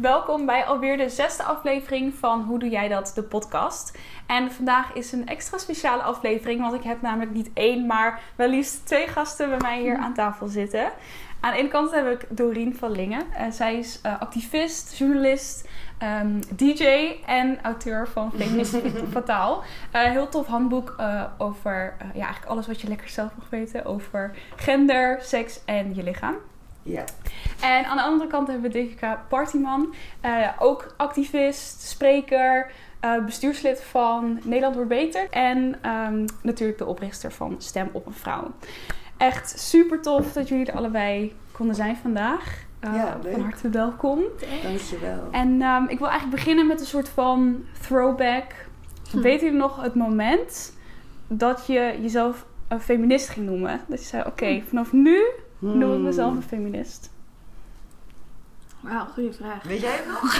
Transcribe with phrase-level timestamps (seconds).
[0.00, 3.98] welkom bij alweer de zesde aflevering van Hoe Doe Jij Dat, de podcast.
[4.26, 8.48] En vandaag is een extra speciale aflevering, want ik heb namelijk niet één, maar wel
[8.48, 10.90] liefst twee gasten bij mij hier aan tafel zitten.
[11.40, 13.26] Aan de ene kant heb ik Doreen van Lingen.
[13.32, 15.68] Uh, zij is uh, activist, journalist,
[16.02, 18.76] um, DJ en auteur van Feminist
[19.12, 19.62] Fataal.
[19.94, 20.96] Uh, heel tof handboek
[21.38, 26.02] over ja, eigenlijk alles wat je lekker zelf mag weten over gender, seks en je
[26.02, 26.36] lichaam.
[26.88, 27.04] Ja.
[27.60, 29.94] En aan de andere kant hebben we Devika Partyman.
[30.58, 32.70] ook activist, spreker,
[33.24, 35.26] bestuurslid van Nederland wordt beter.
[35.30, 38.50] En um, natuurlijk de oprichter van Stem op een Vrouw.
[39.16, 42.66] Echt super tof dat jullie er allebei konden zijn vandaag.
[42.84, 44.22] Uh, ja, van harte welkom.
[44.62, 45.28] Dankjewel.
[45.30, 48.44] En um, ik wil eigenlijk beginnen met een soort van throwback.
[49.10, 49.20] Hm.
[49.20, 50.72] Weet jullie nog het moment
[51.26, 53.80] dat je jezelf een feminist ging noemen?
[53.86, 55.22] Dat je zei, oké, okay, vanaf nu
[55.58, 57.10] noem ik mezelf een feminist.
[58.80, 59.62] Wauw, goede vraag.
[59.62, 60.22] Weet jij het nog?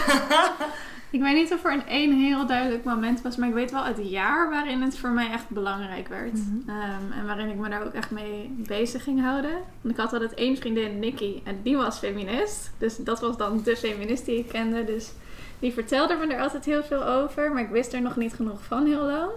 [1.10, 3.84] Ik weet niet of er een één heel duidelijk moment was, maar ik weet wel
[3.84, 6.32] het jaar waarin het voor mij echt belangrijk werd.
[6.32, 6.76] Mm -hmm.
[6.76, 9.54] um, en waarin ik me daar ook echt mee bezig ging houden.
[9.80, 12.70] Want ik had altijd één vriendin, Nikki, en die was feminist.
[12.78, 14.84] Dus dat was dan de feminist die ik kende.
[14.84, 15.12] Dus
[15.58, 18.64] die vertelde me er altijd heel veel over, maar ik wist er nog niet genoeg
[18.64, 19.30] van heel lang.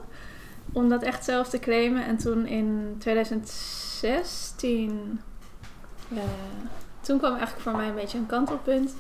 [0.71, 2.05] Om dat echt zelf te claimen.
[2.05, 5.19] En toen in 2016,
[6.11, 6.23] uh,
[7.01, 8.95] toen kwam eigenlijk voor mij een beetje een kantelpunt.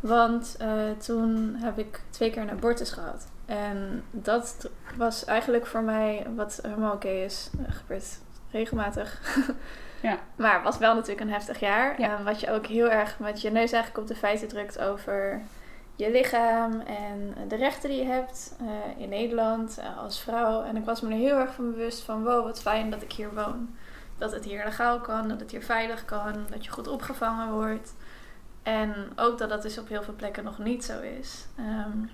[0.00, 3.26] Want uh, toen heb ik twee keer een abortus gehad.
[3.46, 7.48] En dat was eigenlijk voor mij wat helemaal oké okay is.
[7.52, 8.18] Dat gebeurt
[8.50, 9.20] regelmatig.
[10.02, 10.18] ja.
[10.36, 12.00] Maar het was wel natuurlijk een heftig jaar.
[12.00, 12.18] Ja.
[12.18, 15.40] En wat je ook heel erg met je neus eigenlijk op de feiten drukt over
[15.96, 20.62] je lichaam en de rechten die je hebt uh, in Nederland uh, als vrouw.
[20.62, 23.12] En ik was me er heel erg van bewust van wow, wat fijn dat ik
[23.12, 23.74] hier woon.
[24.20, 27.94] Dat het hier legaal kan, dat het hier veilig kan, dat je goed opgevangen wordt.
[28.62, 31.46] En ook dat dat dus op heel veel plekken nog niet zo is.
[31.58, 32.10] Um,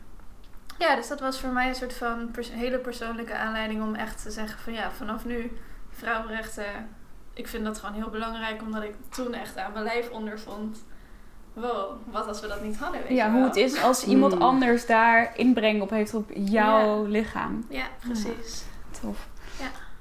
[0.79, 4.23] ja, dus dat was voor mij een soort van pers hele persoonlijke aanleiding om echt
[4.23, 5.53] te zeggen van ja, vanaf nu
[5.91, 6.89] vrouwenrechten.
[7.33, 10.85] Ik vind dat gewoon heel belangrijk, omdat ik toen echt aan mijn lijf ondervond.
[11.53, 14.35] Wow, wat als we dat niet hadden, weet Ja, je hoe het is als iemand
[14.35, 14.43] mm.
[14.43, 17.09] anders daar inbreng op heeft op jouw ja.
[17.09, 17.67] lichaam.
[17.69, 18.65] Ja, precies.
[18.93, 18.99] Ja.
[19.01, 19.29] Tof.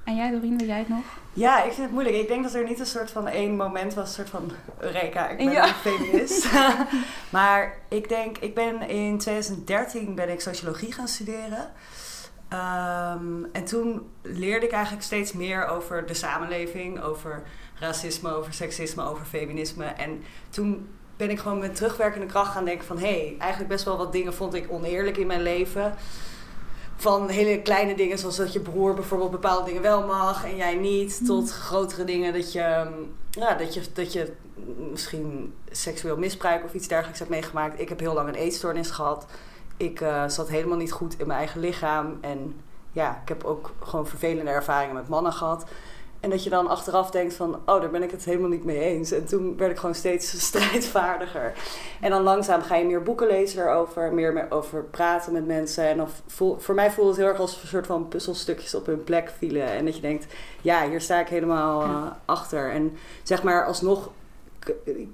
[0.06, 1.04] En jij, Doreen, weet jij het nog?
[1.32, 2.16] Ja, ik vind het moeilijk.
[2.16, 5.28] Ik denk dat er niet een soort van één moment was, een soort van Eureka,
[5.28, 5.68] ik ben Ja.
[5.68, 6.46] een feminist.
[7.30, 11.70] maar ik denk, ik ben in 2013 ben ik sociologie gaan studeren.
[12.48, 17.42] Ehm, en toen leerde ik eigenlijk steeds meer over de samenleving, over
[17.78, 19.84] racisme, over seksisme, over feminisme.
[19.84, 22.98] En toen ben ik gewoon met terugwerkende kracht gaan denken van...
[22.98, 25.94] hé, hey, eigenlijk best wel wat dingen vond ik oneerlijk in mijn leven
[26.96, 30.74] van hele kleine dingen, zoals dat je broer bijvoorbeeld bepaalde dingen wel mag en jij
[30.74, 31.26] niet, Mm.
[31.26, 32.86] tot grotere dingen dat je,
[33.30, 34.32] ja, dat je, dat je
[34.90, 37.80] misschien seksueel misbruik of iets dergelijks hebt meegemaakt.
[37.80, 39.26] Ik heb heel lang een eetstoornis gehad.
[39.76, 42.18] Ik uh, zat helemaal niet goed in mijn eigen lichaam.
[42.20, 42.60] En
[42.92, 45.64] ja, ik heb ook gewoon vervelende ervaringen met mannen gehad.
[46.20, 48.80] En dat je dan achteraf denkt van, oh, daar ben ik het helemaal niet mee
[48.80, 49.12] eens.
[49.12, 51.52] En toen werd ik gewoon steeds strijdvaardiger.
[52.00, 55.84] En dan langzaam ga je meer boeken lezen erover, meer over praten met mensen.
[55.84, 58.86] En dan voel, voor mij voelde het heel erg als een soort van puzzelstukjes op
[58.86, 59.66] hun plek vielen.
[59.68, 60.26] En dat je denkt,
[60.60, 62.70] ja, hier sta ik helemaal uh, achter.
[62.70, 64.10] En zeg maar, alsnog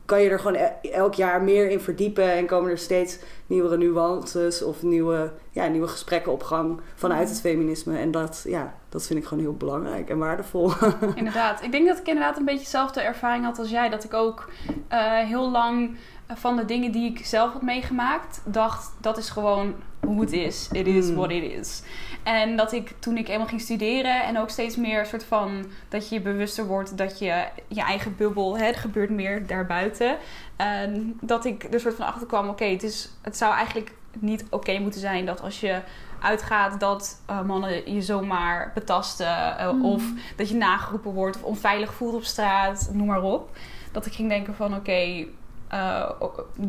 [0.04, 4.62] kan je er gewoon elk jaar meer in verdiepen en komen er steeds nieuwere nuances
[4.62, 7.98] of nieuwe, ja, nieuwe gesprekken op gang vanuit het feminisme.
[7.98, 10.72] En dat, ja, dat vind ik gewoon heel belangrijk en waardevol.
[11.14, 11.62] Inderdaad.
[11.62, 13.88] Ik denk dat ik inderdaad een beetje dezelfde ervaring had als jij.
[13.88, 14.50] Dat ik ook
[14.92, 15.96] uh, heel lang
[16.28, 20.68] van de dingen die ik zelf had meegemaakt, dacht dat is gewoon hoe het is.
[20.72, 21.14] It is mm.
[21.14, 21.82] what it is.
[22.22, 26.08] En dat ik toen ik eenmaal ging studeren en ook steeds meer soort van dat
[26.08, 30.16] je je bewuster wordt dat je je eigen bubbel, hè, het gebeurt meer daarbuiten.
[30.56, 33.92] En dat ik er soort van achter kwam, oké, okay, het, is, het zou eigenlijk
[34.18, 35.80] niet oké okay moeten zijn dat als je
[36.20, 39.84] uitgaat dat uh, mannen je zomaar betasten uh, mm.
[39.84, 40.02] of
[40.36, 43.56] dat je nageroepen wordt of onveilig voelt op straat, noem maar op.
[43.92, 45.28] Dat ik ging denken van oké, okay,
[45.74, 46.10] uh,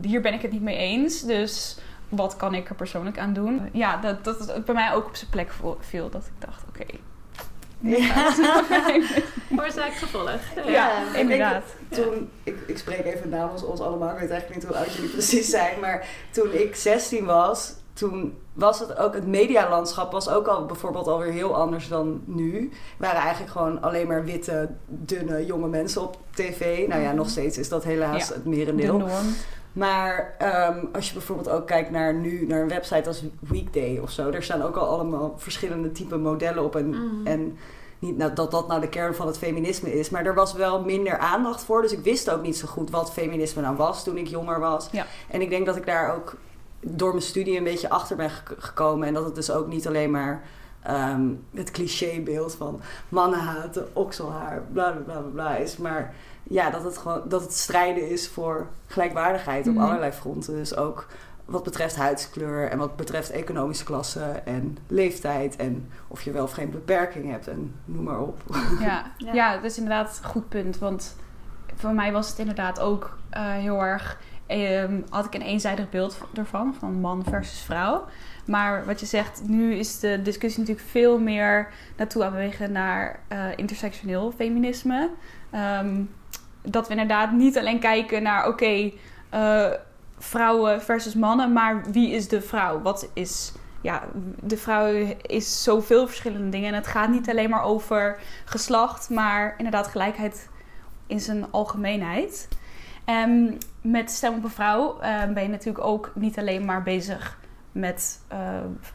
[0.02, 1.78] hier ben ik het niet mee eens, dus
[2.10, 3.70] wat kan ik er persoonlijk aan doen?
[3.72, 6.10] Ja, dat, dat het bij mij ook op zijn plek viel.
[6.10, 6.82] Dat ik dacht, oké.
[6.82, 7.00] Okay,
[7.84, 8.34] ja.
[9.64, 10.40] Oorzaak gevolg.
[10.56, 11.64] Ja, ja, inderdaad.
[11.90, 15.10] Toen, ik, ik spreek even namens ons allemaal, ik weet eigenlijk niet hoe oud jullie
[15.10, 20.48] precies zijn, maar toen ik 16 was, toen was het ook, het medialandschap was ook
[20.48, 22.70] al bijvoorbeeld alweer heel anders dan nu.
[22.72, 26.88] Er waren eigenlijk gewoon alleen maar witte, dunne, jonge mensen op tv.
[26.88, 28.98] Nou ja, nog steeds is dat helaas ja, het merendeel.
[28.98, 29.36] De norm.
[29.74, 30.36] Maar
[30.70, 34.32] um, als je bijvoorbeeld ook kijkt naar nu, naar een website als Weekday of zo,
[34.32, 36.76] daar staan ook al allemaal verschillende type modellen op.
[36.76, 37.28] En, mm.
[37.28, 37.58] en
[38.00, 40.84] niet nou, dat dat nou de kern van het feminisme is, maar er was wel
[40.84, 41.82] minder aandacht voor.
[41.82, 44.88] Dus ik wist ook niet zo goed wat feminisme nou was toen ik jonger was.
[44.92, 45.06] Ja.
[45.28, 46.36] En ik denk dat ik daar ook
[46.84, 49.08] door mijn studie een beetje achter ben gekomen.
[49.08, 50.42] En dat het dus ook niet alleen maar
[50.84, 55.78] ehm, het clichébeeld van mannen haten, okselhaar, bla bla bla bla is.
[55.78, 56.14] Maar
[56.44, 59.84] ja, dat het gewoon dat het strijden is voor gelijkwaardigheid op Mhm.
[59.84, 60.54] allerlei fronten.
[60.56, 61.06] Dus ook
[61.46, 66.52] wat betreft huidskleur en wat betreft economische klasse en leeftijd en of je wel of
[66.52, 68.42] geen beperking hebt en noem maar op.
[68.80, 69.34] Ja, Ja.
[69.40, 69.54] ja.
[69.56, 70.78] dat is inderdaad een goed punt.
[70.80, 71.16] Want
[71.76, 74.18] voor mij was het inderdaad ook eh, heel erg...
[74.48, 78.06] ehm, had ik een eenzijdig beeld ervan, van man versus vrouw.
[78.46, 83.20] Maar wat je zegt, nu is de discussie natuurlijk veel meer naartoe aan bewegen naar
[83.28, 85.10] eh, intersectioneel feminisme.
[85.52, 86.02] Ehm,
[86.62, 88.92] dat we inderdaad niet alleen kijken naar, oké,
[89.30, 89.72] eh,
[90.18, 92.82] vrouwen versus mannen, maar wie is de vrouw?
[92.82, 93.54] Wat is
[93.84, 94.04] ja,
[94.42, 96.68] de vrouw is zoveel verschillende dingen.
[96.68, 100.50] En het gaat niet alleen maar over geslacht, maar inderdaad gelijkheid
[101.08, 102.48] in zijn algemeenheid.
[103.06, 107.38] En met Stem op een Vrouw eh, ben je natuurlijk ook niet alleen maar bezig
[107.72, 108.40] met eh,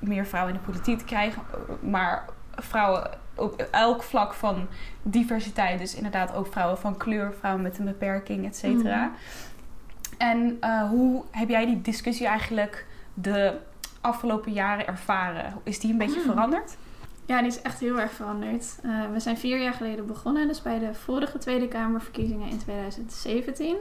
[0.01, 1.43] meer vrouwen in de politiek te krijgen,
[1.81, 2.25] maar
[2.57, 4.67] vrouwen op elk vlak van
[5.03, 5.79] diversiteit.
[5.79, 9.05] Dus inderdaad ook vrouwen van kleur, vrouwen met een beperking, et cetera.
[9.05, 9.15] Mhm.
[10.19, 13.59] En eh, hoe heb jij die discussie eigenlijk de
[14.01, 15.55] afgelopen jaren ervaren?
[15.63, 16.31] Is die een beetje Hmm.
[16.31, 16.77] veranderd?
[17.29, 18.79] Ja, die is echt heel erg veranderd.
[18.83, 23.77] Eh, we zijn vier jaar geleden begonnen, dus bij de vorige Tweede Kamerverkiezingen in 2017.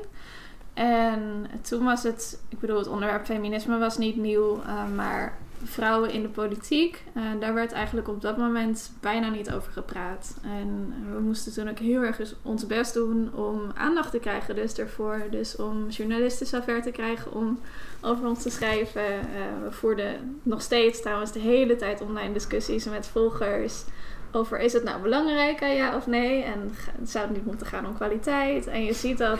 [0.73, 6.11] En toen was het, ik bedoel, het onderwerp feminisme was niet nieuw, eh, maar vrouwen
[6.11, 10.37] in de politiek, eh, daar werd eigenlijk op dat moment bijna niet over gepraat.
[10.43, 14.77] En we moesten toen ook heel erg ons best doen om aandacht te krijgen dus
[14.77, 15.21] ervoor.
[15.29, 17.59] Dus om journalisten zover te krijgen om
[18.01, 19.05] over ons te schrijven.
[19.05, 19.25] Eh,
[19.63, 23.83] we voerden nog steeds trouwens de hele tijd online discussies met volgers
[24.31, 26.43] over is het nou belangrijk, ja of nee?
[26.43, 28.67] En zou het niet moeten gaan om kwaliteit?
[28.67, 29.39] En je ziet dat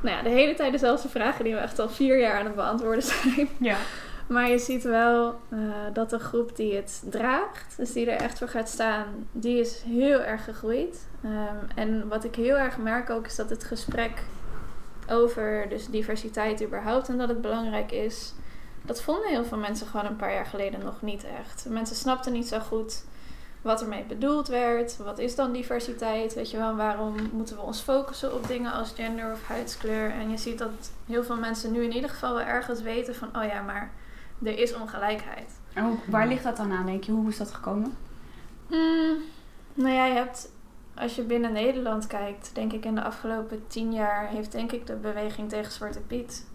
[0.00, 2.54] nou ja, de hele tijd dezelfde vragen die we echt al vier jaar aan het
[2.54, 3.48] beantwoorden zijn.
[3.58, 3.76] Ja.
[4.30, 5.58] Maar je ziet wel eh,
[5.92, 9.82] dat de groep die het draagt, dus die er echt voor gaat staan, die is
[9.82, 11.06] heel erg gegroeid.
[11.22, 14.22] Ehm, en wat ik heel erg merk ook is dat het gesprek
[15.08, 18.34] over dus diversiteit überhaupt en dat het belangrijk is,
[18.82, 21.66] dat vonden heel veel mensen gewoon een paar jaar geleden nog niet echt.
[21.68, 23.04] Mensen snapten niet zo goed
[23.62, 24.96] wat ermee bedoeld werd.
[24.96, 26.34] Wat is dan diversiteit?
[26.34, 30.10] Weet je wel, waarom moeten we ons focussen op dingen als gender of huidskleur?
[30.10, 33.28] En je ziet dat heel veel mensen nu in ieder geval wel ergens weten van,
[33.36, 33.90] oh ja, maar
[34.44, 35.50] er is ongelijkheid.
[35.72, 37.12] En hoe- waar ligt dat dan aan, denk je?
[37.12, 37.96] Hoe is dat gekomen?
[38.70, 39.16] Mm,
[39.74, 40.52] nou ja, je hebt,
[40.94, 44.86] als je binnen Nederland kijkt, denk ik in de afgelopen tien jaar heeft denk ik
[44.86, 46.46] de beweging tegen Zwarte Piet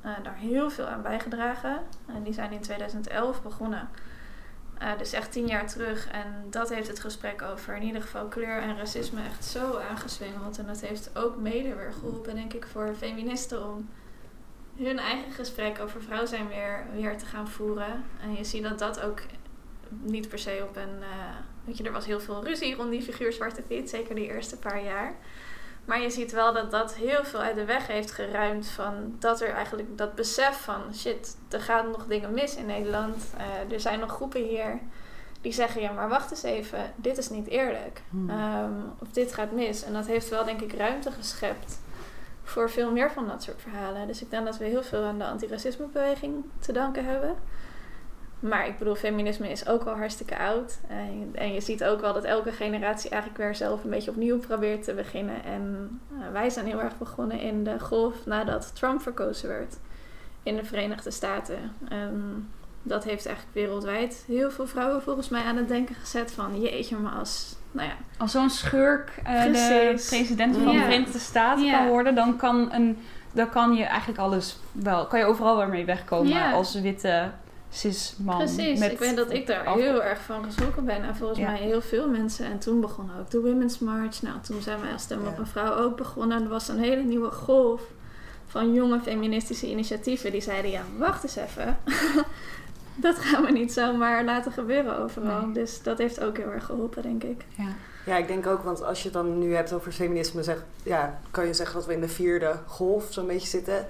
[0.00, 1.78] eh, daar heel veel aan bijgedragen.
[2.06, 3.88] En die zijn in 2011 begonnen.
[4.78, 6.08] Eh, dus echt tien jaar terug.
[6.10, 10.58] En dat heeft het gesprek over in ieder geval kleur en racisme echt zo aangeswengeld.
[10.58, 13.88] En dat heeft ook mede weer geholpen, denk ik, voor feministen om
[14.86, 18.04] hun eigen gesprek over vrouw zijn weer, weer te gaan voeren.
[18.22, 19.20] En je ziet dat dat ook
[19.88, 21.02] niet per se op een...
[21.02, 24.26] eh, weet je, er was heel veel ruzie rond die figuur Zwarte Piet, zeker die
[24.26, 25.14] eerste paar jaar.
[25.84, 29.40] Maar je ziet wel dat dat heel veel uit de weg heeft geruimd van dat
[29.40, 33.34] er eigenlijk dat besef van shit, er gaan nog dingen mis in Nederland.
[33.36, 34.78] Eh, er zijn nog groepen hier
[35.40, 38.02] die zeggen ja, maar wacht eens even, dit is niet eerlijk.
[38.10, 38.30] Hmm.
[38.30, 39.84] Ehm, of dit gaat mis.
[39.84, 41.78] En dat heeft wel denk ik ruimte geschept
[42.50, 44.06] voor veel meer van dat soort verhalen.
[44.06, 47.36] Dus ik denk dat we heel veel aan de antiracismebeweging te danken hebben.
[48.40, 50.78] Maar ik bedoel, feminisme is ook al hartstikke oud.
[51.32, 54.84] En, je ziet ook wel dat elke generatie eigenlijk weer zelf een beetje opnieuw probeert
[54.84, 55.44] te beginnen.
[55.44, 59.76] En eh, wij zijn heel erg begonnen in de golf nadat Trump verkozen werd
[60.42, 61.74] in de Verenigde Staten.
[61.88, 62.48] En
[62.82, 66.96] dat heeft eigenlijk wereldwijd heel veel vrouwen volgens mij aan het denken gezet van jeetje,
[66.96, 70.78] maar als, nou ja, Als zo'n schurk eh, de president van Ja.
[70.78, 71.78] de Verenigde Staten Ja.
[71.78, 72.98] kan worden, dan kan, een,
[73.32, 76.52] dan kan je eigenlijk alles wel, kan je overal weer mee wegkomen Ja.
[76.52, 77.30] als witte
[77.72, 78.36] cis man.
[78.38, 81.02] Precies, met ik weet dat ik daar af- heel erg van geschrokken ben.
[81.04, 81.50] En volgens Ja.
[81.50, 82.46] mij heel veel mensen.
[82.46, 84.22] En toen begon ook de Women's March.
[84.22, 85.38] Nou, toen zijn wij als Stem op Ja.
[85.40, 86.36] een Vrouw ook begonnen.
[86.36, 87.80] En er was een hele nieuwe golf
[88.46, 90.32] van jonge feministische initiatieven.
[90.32, 91.76] Die zeiden, ja, wacht eens even.
[93.06, 95.40] dat gaan we niet zomaar laten gebeuren overal.
[95.44, 95.52] Nee.
[95.52, 97.44] Dus dat heeft ook heel erg geholpen, denk ik.
[97.56, 97.68] Ja.
[98.06, 101.20] Ja, ik denk ook, want als je het dan nu hebt over feminisme, zeg, ja,
[101.30, 103.86] kan je zeggen dat we in de vierde golf zo'n beetje zitten.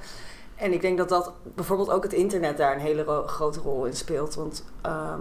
[0.56, 3.84] En ik denk dat dat bijvoorbeeld ook het internet daar een hele ro- grote rol
[3.84, 4.34] in speelt.
[4.34, 5.20] Want ehm,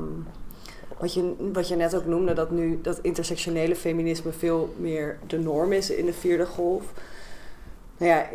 [1.00, 5.40] wat, je, wat je net ook noemde, dat nu dat intersectionele feminisme veel meer de
[5.40, 6.84] norm is in de vierde golf.
[8.00, 8.30] Nou ja,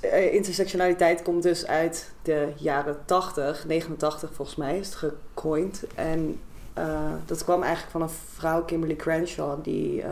[0.00, 5.84] eh, intersectionaliteit komt dus uit de jaren 80, 89 volgens mij is het gecoind.
[5.94, 6.40] En
[6.74, 10.10] eh, dat kwam eigenlijk van een vrouw, Kimberly Crenshaw, die, eh,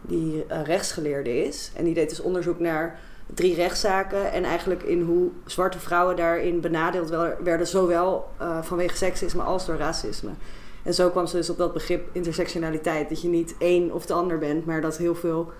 [0.00, 1.72] die rechtsgeleerde is.
[1.76, 4.32] En die deed dus onderzoek naar drie rechtszaken.
[4.32, 7.08] En eigenlijk in hoe zwarte vrouwen daarin benadeeld
[7.42, 8.28] werden, zowel
[8.60, 10.30] vanwege seksisme als door racisme.
[10.82, 13.08] En zo kwam ze dus op dat begrip intersectionaliteit.
[13.08, 15.52] Dat je niet één of de ander bent, maar dat heel veel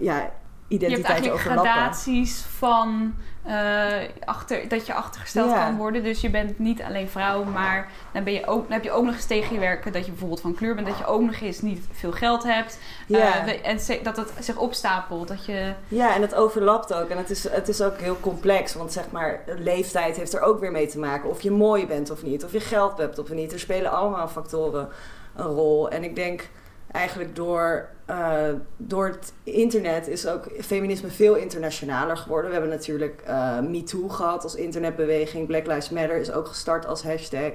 [0.00, 0.32] ja,
[0.68, 1.64] identiteiten overlappen.
[1.64, 3.14] Je hebt eigenlijk gradaties van
[3.46, 6.02] uh, achter, dat je achtergesteld kan worden.
[6.02, 9.04] Dus je bent niet alleen vrouw, maar dan, ben je ook, dan heb je ook
[9.04, 10.86] nog eens tegen je werken dat je bijvoorbeeld van kleur bent.
[10.86, 12.78] Dat je ook nog eens niet veel geld hebt.
[13.06, 13.46] Ja.
[13.46, 15.28] Uh, en dat het zich opstapelt.
[15.28, 15.72] Dat je...
[15.88, 17.08] Ja, en het overlapt ook.
[17.08, 18.74] En het is, het is ook heel complex.
[18.74, 21.30] Want zeg maar, leeftijd heeft er ook weer mee te maken.
[21.30, 22.44] Of je mooi bent of niet.
[22.44, 23.52] Of je geld hebt of niet.
[23.52, 24.88] Er spelen allemaal factoren
[25.36, 25.90] een rol.
[25.90, 26.48] En ik denk
[26.94, 32.50] eigenlijk door, uh, door het internet is ook feminisme veel internationaler geworden.
[32.50, 35.46] We hebben natuurlijk uh, MeToo gehad als internetbeweging.
[35.46, 37.52] Black Lives Matter is ook gestart als hashtag.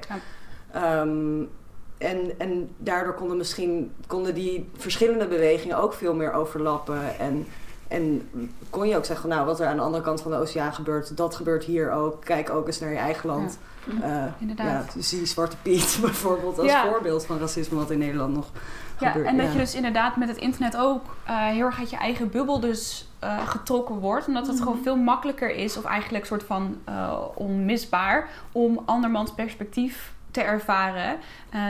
[0.75, 1.49] Um,
[1.97, 7.19] en, en daardoor konden misschien konden die verschillende bewegingen ook veel meer overlappen.
[7.19, 7.47] En,
[7.87, 8.29] en
[8.69, 11.17] kon je ook zeggen, nou, wat er aan de andere kant van de oceaan gebeurt,
[11.17, 12.25] dat gebeurt hier ook.
[12.25, 13.59] Kijk ook eens naar je eigen land.
[14.01, 14.91] Ja, uh, Inderdaad.
[14.95, 18.51] Ja, zie Zwarte Piet bijvoorbeeld als voorbeeld van racisme wat in Nederland nog
[18.99, 21.97] ja, en dat je dus inderdaad met het internet ook uh, heel erg uit je
[21.97, 24.27] eigen bubbel dus uh, getrokken wordt.
[24.27, 24.83] Omdat het gewoon mhm.
[24.83, 31.17] veel makkelijker is, of eigenlijk een soort van uh, onmisbaar, om andermans perspectief te ervaren.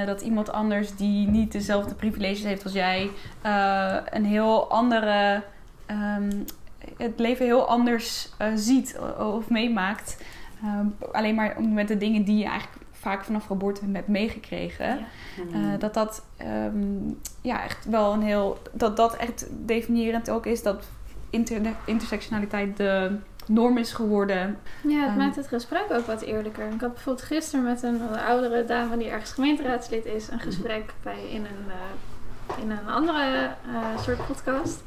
[0.06, 3.10] dat iemand anders die niet dezelfde privileges heeft als jij,
[4.10, 5.44] een heel andere.
[6.18, 6.46] Um,
[6.98, 10.24] het leven heel anders ziet of meemaakt.
[11.12, 15.06] alleen maar met de dingen die je eigenlijk vaak vanaf geboorte hebt meegekregen.
[15.52, 15.60] Ja.
[15.60, 18.58] Uh, dat dat um, ja, echt wel een heel.
[18.72, 20.84] Dat dat echt definiërend ook is dat
[21.30, 24.58] inter intersectionaliteit de norm is geworden.
[24.82, 26.66] Ja, het um, maakt het gesprek ook wat eerlijker.
[26.66, 31.30] Ik had bijvoorbeeld gisteren met een, oudere dame die ergens gemeenteraadslid is, een gesprek bij
[31.30, 31.66] in een.
[31.68, 31.74] Uh,
[32.62, 34.84] in een andere uh, soort podcast.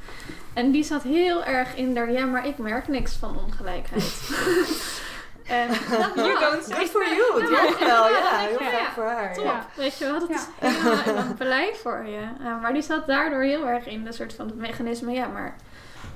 [0.53, 4.03] En die zat heel erg in daar, ja, maar ik merk niks van ongelijkheid.
[5.47, 5.69] En
[6.15, 6.77] you don't say.
[6.77, 7.51] Good for you.
[7.51, 8.09] Ja, wel.
[8.09, 9.35] Ja, heel fijn voor haar.
[9.35, 9.67] Top.
[9.77, 12.21] Weet je wel, dat is helemaal blij voor je.
[12.61, 15.13] maar die zat daardoor heel erg in de soort van het mechanisme.
[15.13, 15.57] Ja, maar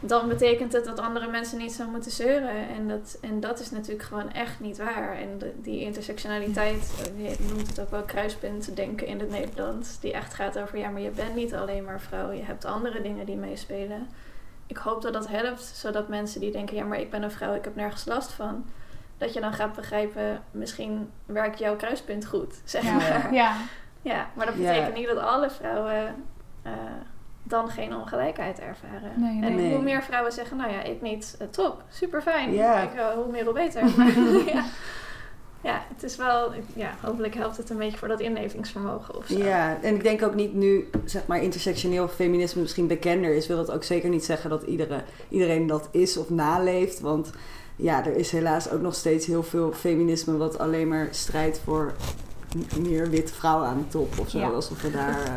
[0.01, 2.69] dan betekent het dat andere mensen niet zo moeten zeuren.
[2.69, 5.17] En dat, en dat is natuurlijk gewoon echt niet waar.
[5.17, 10.01] En die intersectionaliteit, je noemt het ook wel kruispunt denken in het Nederlands.
[10.01, 12.31] Die echt gaat over, ja, maar je bent niet alleen maar vrouw.
[12.31, 14.09] Je hebt andere dingen die meespelen.
[14.67, 17.55] Ik hoop dat dat helpt, zodat mensen die denken, ja, maar ik ben een vrouw,
[17.55, 18.65] ik heb nergens last van
[19.19, 22.93] dat je dan gaat begrijpen, misschien werkt jouw kruispunt goed, zeg ja.
[22.93, 23.35] maar.
[23.35, 23.57] Ja.
[24.13, 26.15] ja, maar dat betekent niet dat alle vrouwen
[26.67, 26.73] uh,
[27.43, 29.13] dan geen ongelijkheid ervaren.
[29.17, 29.67] Nee, nee.
[29.67, 32.53] En hoe meer vrouwen zeggen, nou ja, ik niet, uh, top, super fijn.
[32.53, 32.83] Ja.
[32.83, 33.83] Ik, uh, hoe meer, hoe beter.
[34.55, 34.65] ja.
[35.61, 39.39] ja, het is wel, ja, hopelijk helpt het een beetje voor dat inlevingsvermogen of zo.
[39.39, 43.57] Ja, en ik denk ook niet nu, zeg maar, intersectioneel feminisme misschien bekender is, wil
[43.57, 47.01] dat ook zeker niet zeggen dat iedere, iedereen dat is of naleeft.
[47.01, 47.31] Want
[47.77, 51.93] ja, er is helaas ook nog steeds heel veel feminisme wat alleen maar strijdt voor
[52.81, 54.41] meer witte vrouwen aan de top of zo.
[54.41, 55.33] Alsof we daar uh,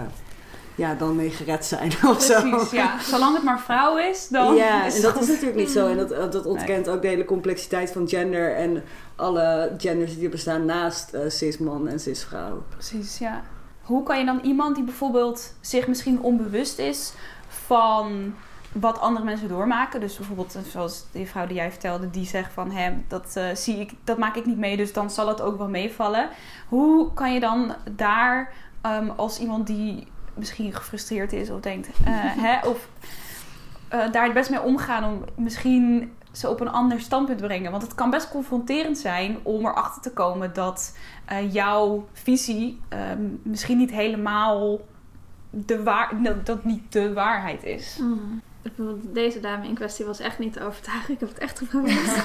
[0.76, 3.00] ja, dan mee gered zijn of Precies, ja.
[3.00, 4.56] Zolang het maar vrouw is, dan.
[4.56, 5.88] Ja, en dat is natuurlijk niet zo.
[5.88, 8.84] En dat, dat ontkent ook de hele complexiteit van gender en
[9.16, 12.64] alle genders die er bestaan naast uh, cis-man en cis-vrouw.
[12.70, 13.44] Precies, ja.
[13.82, 17.14] Hoe kan je dan iemand die bijvoorbeeld zich misschien onbewust is
[17.48, 18.36] van
[18.72, 20.00] wat andere mensen doormaken.
[20.00, 23.56] Dus bijvoorbeeld, eh, zoals die vrouw die jij vertelde, die zegt van hem, dat uh,
[23.56, 26.30] zie ik, dat maak ik niet mee, dus dan zal het ook wel meevallen.
[26.68, 28.54] Hoe kan je dan daar
[28.86, 32.08] um, als iemand die misschien gefrustreerd is of denkt, uh,
[32.46, 32.88] hè, of
[33.94, 37.72] uh, daar best mee omgaan om misschien ze op een ander standpunt te brengen.
[37.72, 40.98] Want het kan best confronterend zijn om erachter te komen dat
[41.52, 44.80] jouw visie um, misschien niet helemaal
[45.50, 46.12] de waar,
[46.44, 47.98] dat niet de waarheid is.
[48.02, 48.42] Mm
[49.02, 51.14] deze dame in kwestie was echt niet te overtuigen.
[51.14, 52.24] Ik heb het echt geprobeerd.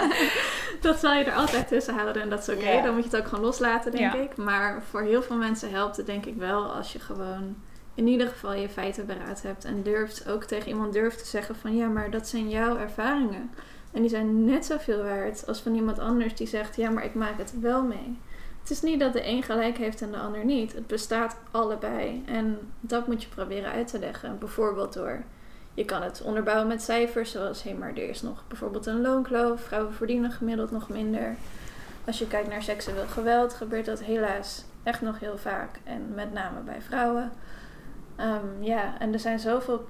[0.86, 2.82] dat zal je er altijd tussen houden en dat is oké.
[2.82, 4.36] Dan moet je het ook gewoon loslaten, denk ik.
[4.36, 7.56] Maar voor heel veel mensen helpt het denk ik wel als je gewoon
[7.94, 9.64] in ieder geval je feiten beraad hebt.
[9.64, 13.50] En durft ook tegen iemand durft te zeggen van ja, maar dat zijn jouw ervaringen.
[13.92, 17.14] En die zijn net zoveel waard als van iemand anders die zegt ja, maar ik
[17.14, 18.18] maak het wel mee.
[18.60, 20.72] Het is niet dat de een gelijk heeft en de ander niet.
[20.72, 22.22] Het bestaat allebei.
[22.26, 24.38] En dat moet je proberen uit te leggen.
[24.38, 25.22] Bijvoorbeeld door
[25.76, 29.60] je kan het onderbouwen met cijfers, zoals hé, maar er is nog bijvoorbeeld een loonkloof.
[29.60, 31.36] Vrouwen verdienen gemiddeld nog minder.
[32.04, 35.80] Als je kijkt naar seksueel geweld, gebeurt dat helaas echt nog heel vaak.
[35.84, 37.32] En met name bij vrouwen.
[38.20, 39.88] Um, ja, en er zijn zoveel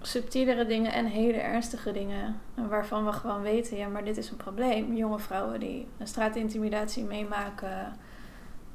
[0.00, 2.40] subtielere dingen en hele ernstige dingen.
[2.54, 4.94] Waarvan we gewoon weten, ja, maar dit is een probleem.
[4.94, 7.96] Jonge vrouwen die een straatintimidatie meemaken.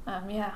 [0.08, 0.54] Um, ja,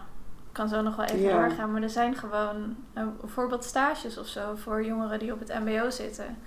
[0.51, 1.41] kan zo nog wel even ja.
[1.41, 1.71] doorgaan.
[1.71, 5.89] Maar er zijn gewoon uh, bijvoorbeeld stages of zo voor jongeren die op het MBO
[5.89, 6.37] zitten.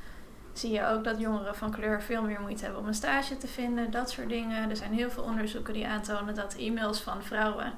[0.53, 3.47] zie je ook dat jongeren van kleur veel meer moeite hebben om een stage te
[3.47, 3.91] vinden.
[3.91, 4.71] Dat soort dingen.
[4.71, 7.73] Er zijn heel veel onderzoeken die aantonen dat e-mails van vrouwen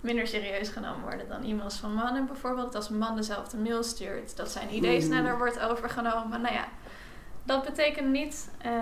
[0.00, 2.26] minder serieus genomen worden dan e-mails van mannen.
[2.26, 5.06] Bijvoorbeeld als een man dezelfde mail stuurt, dat zijn idee Mm.
[5.06, 6.40] sneller wordt overgenomen.
[6.40, 6.64] Nou ja,
[7.42, 8.72] dat betekent niet eh,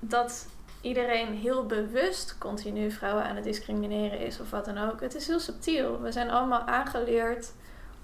[0.00, 0.48] dat
[0.80, 5.00] iedereen heel bewust continu vrouwen aan het discrimineren is of wat dan ook.
[5.00, 6.00] Het is heel subtiel.
[6.00, 7.52] We zijn allemaal aangeleerd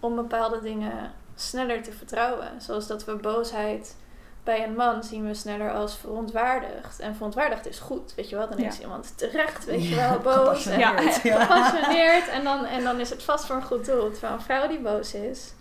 [0.00, 2.48] om bepaalde dingen sneller te vertrouwen.
[2.60, 3.96] Zoals dat we boosheid
[4.44, 7.00] bij een man zien we sneller als verontwaardigd.
[7.00, 8.48] En verontwaardigd is goed, weet je wel.
[8.48, 8.68] Dan Ja.
[8.68, 10.66] is iemand terecht, weet je wel, boos.
[10.66, 10.78] En.
[10.78, 10.96] Ja.
[10.98, 12.28] gepassioneerd.
[12.28, 14.10] En dan, en dan is het vast voor een goed doel.
[14.10, 15.52] Terwijl een vrouw die boos is,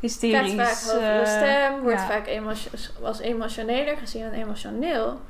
[0.00, 0.52] Hysterisch.
[0.54, 2.06] krijgt vaak hogere eh, stem, wordt ja.
[2.06, 2.70] vaak emotio-
[3.02, 5.20] als emotioneler gezien en emotioneel.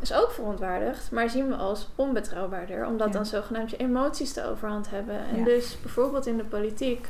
[0.00, 3.12] Is ook verontwaardigd, maar zien we als onbetrouwbaarder, omdat Ja.
[3.12, 5.18] dan zogenaamd je emoties de overhand hebben.
[5.32, 5.44] En Ja.
[5.44, 7.08] dus bijvoorbeeld in de politiek,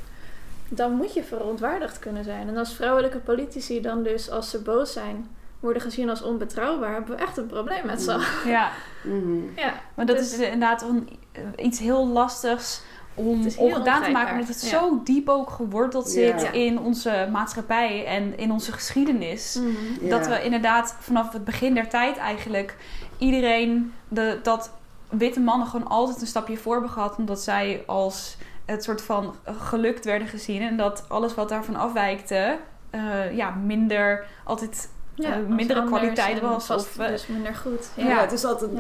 [0.69, 2.49] dan moet je verontwaardigd kunnen zijn.
[2.49, 5.29] En als vrouwelijke politici dan dus, als ze boos zijn,
[5.61, 8.27] worden gezien als onbetrouwbaar, hebben we echt een probleem met z'n allen.
[8.47, 8.71] Ja,
[9.05, 9.37] Mhm.
[9.57, 11.09] Ja, maar dat Dus- is inderdaad een,
[11.57, 12.83] iets heel lastigs
[13.29, 14.33] om ongedaan te maken.
[14.33, 14.69] Omdat het Ja.
[14.69, 16.51] zo diep ook geworteld zit Ja.
[16.53, 19.59] in onze maatschappij en in onze geschiedenis.
[19.61, 20.09] Mhm.
[20.09, 20.31] Dat Ja.
[20.31, 22.77] we inderdaad vanaf het begin der tijd eigenlijk
[23.19, 24.73] iedereen de, dat
[25.09, 27.17] witte mannen gewoon altijd een stapje voor hebben gehad.
[27.17, 28.37] Omdat zij als
[28.67, 30.63] het soort van gelukt werden gezien.
[30.63, 32.59] En dat alles wat daarvan afwijkte,
[32.91, 34.89] eh, ja, minder altijd
[35.23, 36.71] Ja, als mindere kwaliteit was.
[36.71, 37.89] Of, eh, dus minder goed.
[37.95, 38.21] Ja, Ja.
[38.21, 38.71] het is altijd,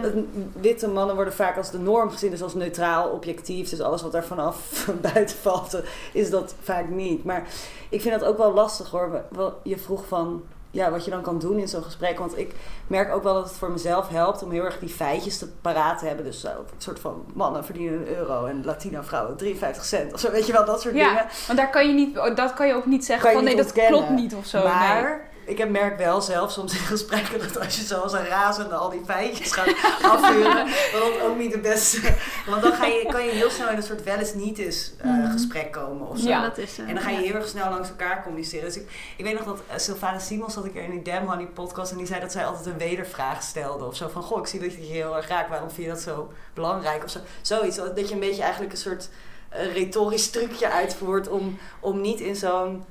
[0.61, 3.68] witte mannen worden vaak als de norm gezien, dus als neutraal, objectief.
[3.70, 5.80] Dus alles wat er vanaf buiten valt, eh,
[6.12, 7.25] is dat vaak niet.
[7.25, 7.42] Maar
[7.88, 9.23] ik vind dat ook wel lastig hoor.
[9.62, 10.42] Je vroeg van
[10.73, 12.18] ja, wat je dan kan doen in zo'n gesprek.
[12.18, 12.54] Want ik
[12.87, 15.99] merk ook wel dat het voor mezelf helpt om heel erg die feitjes te paraat
[15.99, 16.25] te hebben.
[16.25, 20.12] Dus zo, een soort van mannen verdienen een euro en Latino vrouwen 53 cent.
[20.12, 21.26] Of zo, weet je wel, dat soort Ja, dingen.
[21.47, 24.11] want daar kan je niet, dat kan je ook niet zeggen van nee, dat klopt
[24.11, 24.62] niet of zo.
[24.62, 25.28] maar.
[25.50, 28.90] Ik heb merk wel zelf soms in gesprekken dat als je zoals een razende al
[28.90, 32.01] die feitjes gaat afvuren, dat dat ook niet de beste.
[32.46, 34.92] Want dan ga je, kan je heel snel in een soort wel eens niet eens
[34.98, 35.33] eh, Mhm.
[35.33, 36.29] gesprek komen of zo.
[36.29, 36.40] Ja.
[36.42, 38.64] dat is, eh, En dan ga je heel erg snel langs elkaar communiceren.
[38.64, 41.27] Dus ik, ik weet nog dat uh, Sylvana Simons had ik er in die Damn
[41.29, 44.09] Honey podcast en die zei dat zij altijd een wedervraag stelde of zo.
[44.09, 45.48] Van goh, ik zie dat je je heel erg raakt.
[45.48, 47.05] Waarom vind je dat zo belangrijk?
[47.05, 47.18] Of zo.
[47.42, 47.77] Zoiets.
[47.77, 49.09] Dat je een beetje eigenlijk een soort
[49.48, 52.85] eh, retorisch trucje uitvoert om, om niet in zo'n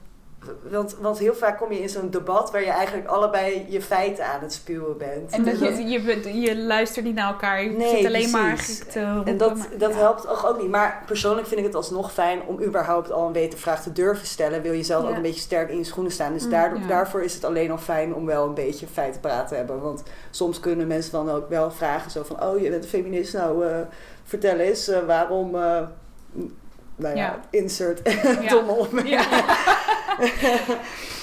[0.71, 4.25] want, want heel vaak kom je in zo'n debat waar je eigenlijk allebei je feiten
[4.25, 5.31] aan het spuwen bent.
[5.31, 7.63] En dat je, je, je luistert niet naar elkaar.
[7.63, 8.79] Je Nee, zit alleen maar precies.
[8.79, 9.31] te roepen.
[9.31, 9.97] En dat, maar- dat ja.
[9.97, 10.69] helpt ook, ook niet.
[10.69, 14.61] Maar persoonlijk vind ik het alsnog fijn om überhaupt al een wetenvraag te durven stellen.
[14.61, 15.09] Wil je zelf Ja.
[15.09, 16.33] ook een beetje sterk in je schoenen staan.
[16.33, 16.87] Dus Mm, daardoor, ja.
[16.87, 19.81] daarvoor is het alleen al fijn om wel een beetje feitenpraat te hebben.
[19.81, 22.43] Want soms kunnen mensen dan ook wel vragen zo van...
[22.43, 23.77] Oh, je bent een feminist, nou eh,
[24.23, 25.55] vertel eens eh, waarom...
[25.55, 25.81] eh,
[26.99, 27.39] nou ja, Ja.
[27.49, 28.01] insert
[28.49, 29.21] domme opmerking.
[29.29, 30.27] Ja.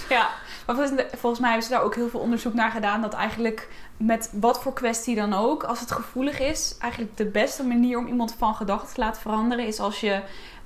[0.09, 0.29] ja,
[0.67, 3.01] maar volgens, volgens mij hebben ze daar ook heel veel onderzoek naar gedaan.
[3.01, 7.65] Dat eigenlijk met wat voor kwestie dan ook, als het gevoelig is, eigenlijk de beste
[7.65, 10.21] manier om iemand van gedachten te laten veranderen is als je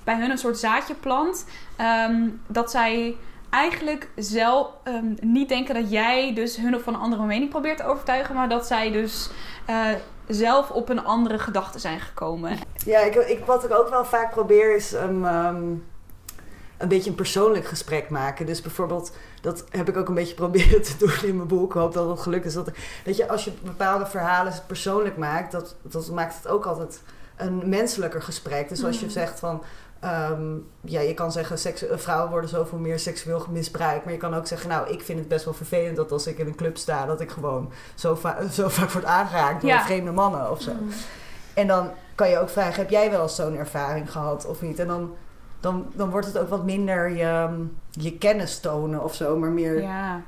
[0.05, 1.45] bij hun een soort zaadje plant.
[1.77, 3.17] ehm, dat zij
[3.51, 7.77] eigenlijk zelf ehm, niet denken dat jij dus hun of van een andere mening probeert
[7.77, 9.31] te overtuigen, maar dat zij dus
[9.67, 9.87] eh,
[10.31, 12.59] zelf op een andere gedachte zijn gekomen.
[12.85, 14.93] Ja, ik, ik, wat ik ook wel vaak probeer is
[16.81, 18.47] een beetje een persoonlijk gesprek maken.
[18.47, 21.75] Dus bijvoorbeeld, dat heb ik ook een beetje proberen te doen in mijn boek.
[21.75, 22.55] Ik hoop dat het gelukt is.
[22.55, 22.71] Dat,
[23.05, 27.03] weet je, als je bepaalde verhalen persoonlijk maakt, dat, dat maakt het ook altijd
[27.41, 28.69] een menselijker gesprek.
[28.69, 29.15] Dus als je Mhm.
[29.15, 29.63] zegt van,
[30.31, 34.05] um, ja, je kan zeggen, seks, vrouwen worden zoveel meer seksueel misbruikt.
[34.05, 36.39] Maar je kan ook zeggen, nou, ik vind het best wel vervelend dat als ik
[36.39, 39.85] in een club sta, dat ik gewoon zo, va zo vaak word aangeraakt door Ja.
[39.85, 40.73] vreemde mannen of zo.
[40.73, 40.89] Mm.
[41.55, 44.79] En dan kan je ook vragen, heb jij wel eens zo'n ervaring gehad of niet?
[44.79, 45.15] En dan,
[45.61, 47.49] dan, dan wordt het ook wat minder je,
[47.91, 50.21] je kennis tonen of zo, maar meer Ja.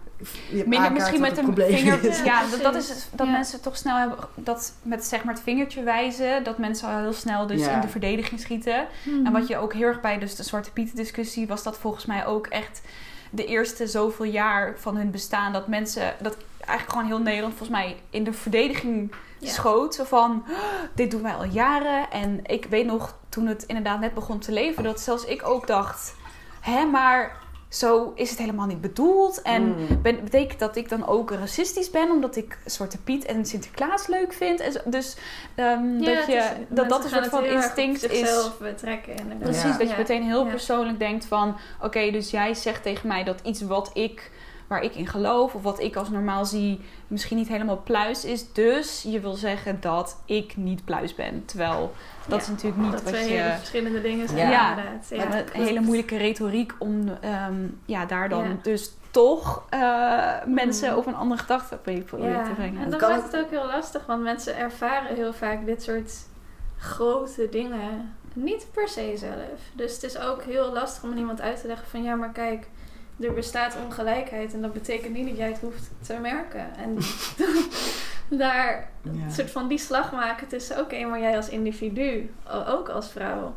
[0.50, 2.04] je Minder misschien met het een vinger.
[2.04, 2.18] is.
[2.18, 3.32] Ja, Ja, dat, dat is dat Ja.
[3.32, 4.18] mensen toch snel hebben.
[4.34, 6.44] Dat met zeg maar het vingertje wijzen.
[6.44, 7.74] Dat mensen al heel snel dus Ja.
[7.74, 8.86] in de verdediging schieten.
[9.04, 9.26] Mhm.
[9.26, 12.06] En wat je ook heel erg bij dus de Zwarte Pieten discussie was dat volgens
[12.06, 12.82] mij ook echt
[13.30, 15.52] de eerste zoveel jaar van hun bestaan.
[15.52, 19.48] Dat mensen, dat eigenlijk gewoon heel Nederland volgens mij in de verdediging Ja.
[19.48, 19.94] schoot.
[19.94, 20.58] Zo van, "Oh,
[20.94, 22.10] dit doen wij al jaren.
[22.10, 25.66] En ik weet nog, toen het inderdaad net begon te leven, dat zelfs ik ook
[25.66, 26.14] dacht...
[26.60, 29.42] Hè, maar zo is het helemaal niet bedoeld.
[29.42, 30.02] En Mm.
[30.02, 34.32] ben, betekent dat ik dan ook racistisch ben, omdat ik Zwarte Piet en Sinterklaas leuk
[34.32, 34.60] vind?
[34.60, 35.16] En zo- dus
[35.54, 38.18] ehm, Ja, dat, je, is- dat dat een soort van instinct is.
[38.18, 39.16] zichzelf betrekken.
[39.16, 39.42] inderdaad.
[39.42, 39.76] Precies, Ja.
[39.78, 40.50] dat je meteen heel Ja.
[40.50, 41.56] persoonlijk denkt van...
[41.82, 44.30] Oké, dus jij zegt tegen mij dat iets wat ik,
[44.66, 45.54] waar ik in geloof...
[45.54, 48.52] of wat ik als normaal zie, misschien niet helemaal pluis is.
[48.52, 51.44] Dus je wil zeggen dat ik niet pluis ben.
[51.44, 51.92] Terwijl
[52.26, 53.40] dat Ja, is natuurlijk niet dat wat twee je...
[53.40, 54.70] hele verschillende dingen zijn, Ja.
[54.70, 55.06] inderdaad.
[55.10, 55.16] Ja.
[55.16, 58.56] Ja, een hele moeilijke retoriek om ehm, ja, daar dan Ja.
[58.62, 60.96] dus toch uh, mensen mm.
[60.96, 62.84] over een andere gedachte proberen ja, te brengen.
[62.84, 66.12] En dan wordt het ook heel lastig, want mensen ervaren heel vaak dit soort
[66.76, 69.60] grote dingen niet per se zelf.
[69.72, 72.32] Dus het is ook heel lastig om aan iemand uit te leggen van ja, maar
[72.32, 72.68] kijk,
[73.22, 76.76] er bestaat ongelijkheid en dat betekent niet dat jij het hoeft te merken.
[76.76, 76.98] En
[78.38, 79.30] daar ja.
[79.30, 82.30] soort van die slag maken tussen oké, maar jij als individu,
[82.68, 83.54] ook als vrouw,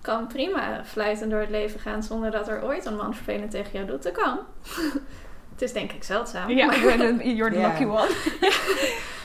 [0.00, 3.72] kan prima fluiten door het leven gaan zonder dat er ooit een man vervelend tegen
[3.72, 4.02] jou doet.
[4.02, 4.38] Dat kan.
[5.52, 6.50] het is denk ik zeldzaam.
[6.50, 6.78] Ja, maar...
[7.24, 8.08] you're the lucky one.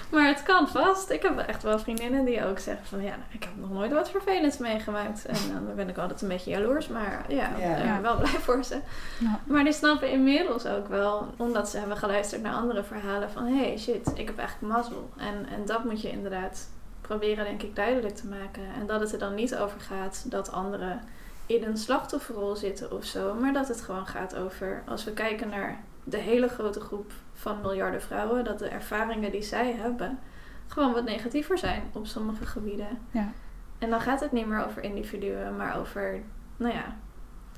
[0.10, 1.10] Maar het kan vast.
[1.10, 3.94] Ik heb echt wel vriendinnen die ook zeggen van ja, nou, ik heb nog nooit
[3.94, 5.26] wat vervelends meegemaakt.
[5.26, 8.02] En dan ben ik altijd een beetje jaloers, maar ja, ja.
[8.02, 8.80] wel blij voor ze.
[9.20, 9.40] Ja.
[9.44, 13.68] Maar die snappen inmiddels ook wel, omdat ze hebben geluisterd naar andere verhalen van hé
[13.68, 15.10] hey, shit, ik heb echt mazzel.
[15.18, 16.70] En, en dat moet je inderdaad
[17.02, 18.64] proberen denk ik duidelijk te maken.
[18.80, 21.02] En dat het er dan niet over gaat dat anderen
[21.46, 23.34] in een slachtofferrol zitten of zo.
[23.34, 27.62] Maar dat het gewoon gaat over, als we kijken naar de hele grote groep van
[27.62, 30.20] miljarden vrouwen, dat de ervaringen die zij hebben
[30.68, 32.98] gewoon wat negatiever zijn op sommige gebieden.
[33.12, 33.32] Ja.
[33.78, 36.20] En dan gaat het niet meer over individuen, maar over,
[36.58, 36.96] nou ja,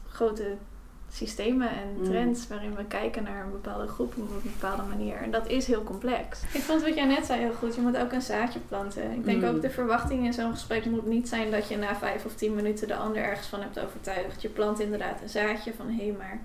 [0.08, 0.56] grote
[1.10, 2.04] systemen en mm.
[2.04, 5.16] trends waarin we kijken naar een bepaalde groep op een bepaalde manier.
[5.16, 6.44] En dat is heel complex.
[6.54, 7.76] Ik vond wat jij net zei heel goed.
[7.76, 9.12] Je moet ook een zaadje planten.
[9.12, 9.48] Ik denk mm.
[9.48, 12.56] ook de verwachting in zo'n gesprek moet niet zijn dat je na vijf of tien
[12.56, 14.42] minuten de ander ergens van hebt overtuigd.
[14.42, 16.40] Je plant inderdaad een zaadje van hé, hey, maar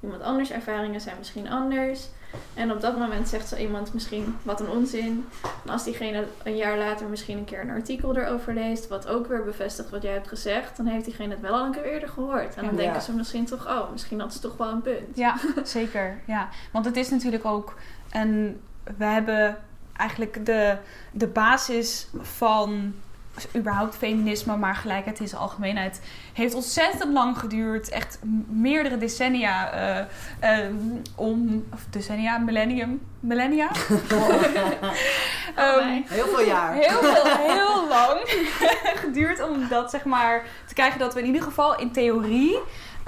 [0.00, 2.08] iemand anders ervaringen zijn misschien anders.
[2.54, 5.26] En op dat moment zegt zo iemand misschien wat een onzin.
[5.64, 9.26] En als diegene een jaar later misschien een keer een artikel erover leest, wat ook
[9.26, 12.08] weer bevestigt wat jij hebt gezegd, dan heeft diegene het wel al een keer eerder
[12.08, 12.56] gehoord.
[12.56, 15.16] En dan denken ze misschien toch, oh, misschien dat is toch wel een punt.
[15.16, 16.20] Ja, zeker.
[16.26, 16.48] Ja.
[16.72, 17.74] Want het is natuurlijk ook
[18.10, 18.60] een.
[18.96, 19.58] We hebben
[19.96, 20.76] eigenlijk de,
[21.12, 22.94] de basis van
[23.56, 26.00] überhaupt feminisme, maar gelijkheid in zijn algemeenheid,
[26.32, 27.88] heeft ontzettend lang geduurd.
[27.88, 29.72] Echt meerdere decennia
[30.42, 30.58] uh,
[31.14, 33.70] om, of decennia, millennium, millennia?
[35.78, 36.74] um, heel veel jaar.
[36.74, 38.20] Heel, veel, heel lang
[38.94, 42.58] geduurd om dat zeg maar te krijgen dat we in ieder geval in theorie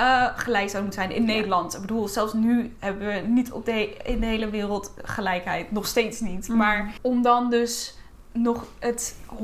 [0.00, 1.74] uh, gelijk zou moeten zijn in Nederland.
[1.74, 5.70] Ik bedoel, zelfs nu hebben we niet op de, in de hele wereld gelijkheid.
[5.70, 6.48] Nog steeds niet.
[6.48, 6.56] Mm.
[6.56, 7.94] Maar om dan dus
[8.32, 9.34] nog het 100%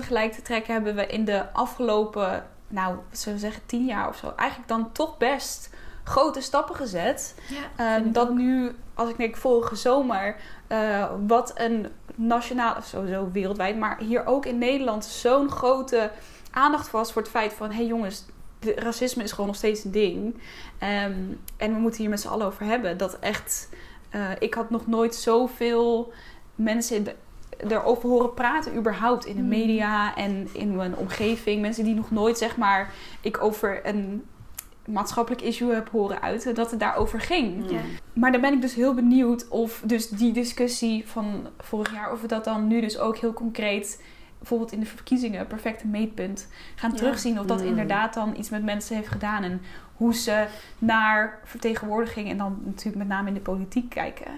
[0.00, 4.08] gelijk te trekken, hebben we in de afgelopen, nou, wat zullen we zeggen, 10 jaar
[4.08, 5.70] of zo, eigenlijk dan toch best
[6.04, 7.34] grote stappen gezet.
[7.76, 10.36] Ja, um, dat nu, als ik denk vorige zomer,
[10.68, 16.10] uh, wat een nationale, sowieso wereldwijd, maar hier ook in Nederland zo'n grote
[16.50, 18.24] aandacht was voor het feit van, hé hey jongens,
[18.60, 20.34] racisme is gewoon nog steeds een ding.
[20.34, 22.96] Um, en we moeten hier met z'n allen over hebben.
[22.96, 23.68] Dat echt,
[24.10, 26.12] uh, ik had nog nooit zoveel
[26.54, 27.14] mensen in de
[27.58, 29.48] erover horen praten überhaupt in de hmm.
[29.48, 31.60] media en in mijn omgeving.
[31.60, 34.24] Mensen die nog nooit, zeg maar, ik over een
[34.86, 37.70] maatschappelijk issue heb horen uiten, dat het daarover ging.
[37.70, 37.80] Ja.
[38.12, 42.20] Maar dan ben ik dus heel benieuwd of dus die discussie van vorig jaar, of
[42.20, 44.02] we dat dan nu dus ook heel concreet,
[44.38, 47.40] bijvoorbeeld in de verkiezingen, perfecte meetpunt, gaan terugzien.
[47.40, 47.68] Of dat hmm.
[47.68, 49.62] inderdaad dan iets met mensen heeft gedaan en
[49.96, 50.46] hoe ze
[50.78, 54.30] naar vertegenwoordiging en dan natuurlijk met name in de politiek kijken.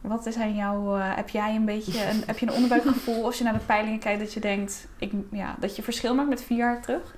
[0.00, 3.38] Wat is aan jou, uh, heb jij een beetje een, heb je een onderbuikgevoel als
[3.38, 6.42] je naar de peilingen kijkt dat je denkt ik, ja, dat je verschil maakt met
[6.42, 7.16] vier jaar terug?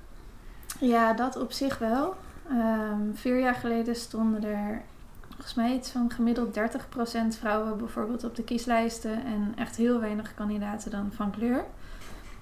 [0.79, 2.14] Ja, dat op zich wel.
[2.51, 4.83] Um, vier jaar geleden stonden er
[5.29, 10.35] volgens mij iets van gemiddeld 30% vrouwen bijvoorbeeld op de kieslijsten en echt heel weinig
[10.35, 11.64] kandidaten dan van kleur.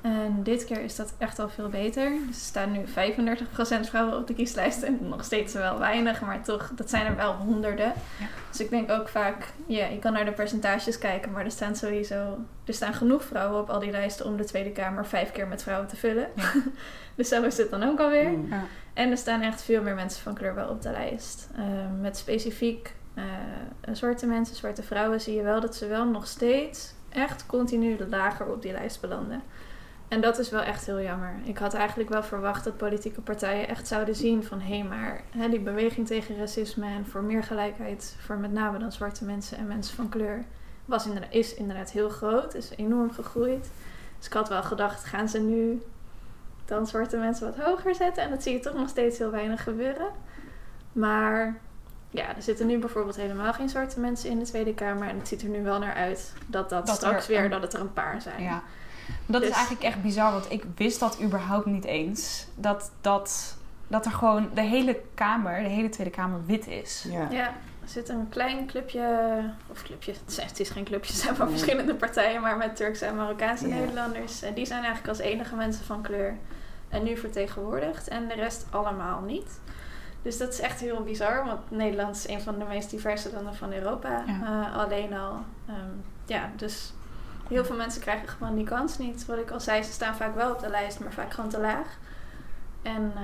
[0.00, 2.04] En dit keer is dat echt al veel beter.
[2.04, 4.82] er staan nu 35% vrouwen op de kieslijst.
[4.82, 7.92] En nog steeds wel weinig, maar toch, dat zijn er wel honderden.
[8.18, 8.26] Ja.
[8.50, 11.76] Dus ik denk ook vaak, ja, je kan naar de percentages kijken, maar er staan
[11.76, 15.48] sowieso, er staan genoeg vrouwen op al die lijsten om de Tweede Kamer vijf keer
[15.48, 16.28] met vrouwen te vullen.
[16.34, 16.52] Ja.
[17.16, 18.30] dus zo is het dan ook alweer.
[18.30, 18.64] Ja.
[18.94, 21.48] En er staan echt veel meer mensen van kleur wel op de lijst.
[21.58, 21.64] Uh,
[22.00, 23.24] met specifiek uh,
[23.92, 28.46] zwarte mensen, zwarte vrouwen, zie je wel dat ze wel nog steeds echt continu lager
[28.46, 29.42] op die lijst belanden.
[30.08, 31.34] En dat is wel echt heel jammer.
[31.44, 35.20] Ik had eigenlijk wel verwacht dat politieke partijen echt zouden zien van hé, hey, maar
[35.30, 39.58] hè, die beweging tegen racisme en voor meer gelijkheid voor met name dan zwarte mensen
[39.58, 40.44] en mensen van kleur
[40.84, 43.70] was inderdaad, is inderdaad heel groot, is enorm gegroeid.
[44.18, 45.82] Dus ik had wel gedacht, gaan ze nu
[46.64, 48.22] dan zwarte mensen wat hoger zetten?
[48.22, 50.08] En dat zie je toch nog steeds heel weinig gebeuren.
[50.92, 51.60] Maar
[52.10, 55.08] ja, er zitten nu bijvoorbeeld helemaal geen zwarte mensen in de Tweede Kamer.
[55.08, 57.80] En het ziet er nu wel naar uit dat dat, straks weer, dat het er
[57.80, 58.42] een paar zijn.
[58.42, 58.62] Ja.
[59.26, 62.46] Dat is dus- eigenlijk echt bizar, want ik wist dat überhaupt niet eens.
[62.54, 67.06] Dat, dat, dat er gewoon de hele Kamer, de hele Tweede Kamer wit is.
[67.08, 67.28] Ja.
[67.30, 67.46] ja.
[67.82, 71.94] Er zit een klein clubje, of clubje, het is geen clubje, het zijn wel verschillende
[71.94, 74.42] partijen, maar met Turkse en Marokkaanse Nederlanders.
[74.42, 76.36] En die zijn eigenlijk als enige mensen van kleur
[76.88, 79.60] en nu vertegenwoordigd en de rest allemaal niet.
[80.22, 83.54] Dus dat is echt heel bizar, want Nederland is een van de meest diverse landen
[83.54, 84.24] van Europa.
[84.26, 84.66] Ja.
[84.66, 85.36] Eh, alleen al.
[85.66, 85.94] Ehm,
[86.26, 86.92] ja, dus
[87.48, 89.26] heel veel mensen krijgen gewoon die kans niet.
[89.26, 91.60] Wat ik al zei, ze staan vaak wel op de lijst, maar vaak gewoon te
[91.60, 91.98] laag.
[92.82, 93.22] En eh,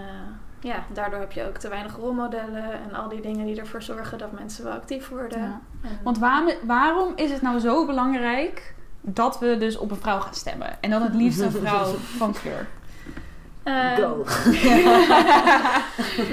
[0.60, 4.18] ja, daardoor heb je ook te weinig rolmodellen en al die dingen die ervoor zorgen
[4.18, 5.38] dat mensen wel actief worden.
[5.38, 5.60] Ja.
[6.02, 10.34] Want waarom, waarom is het nou zo belangrijk dat we dus op een vrouw gaan
[10.34, 10.82] stemmen?
[10.82, 12.66] En dan het liefst een vrouw van kleur.
[13.64, 14.16] Ehm, Go.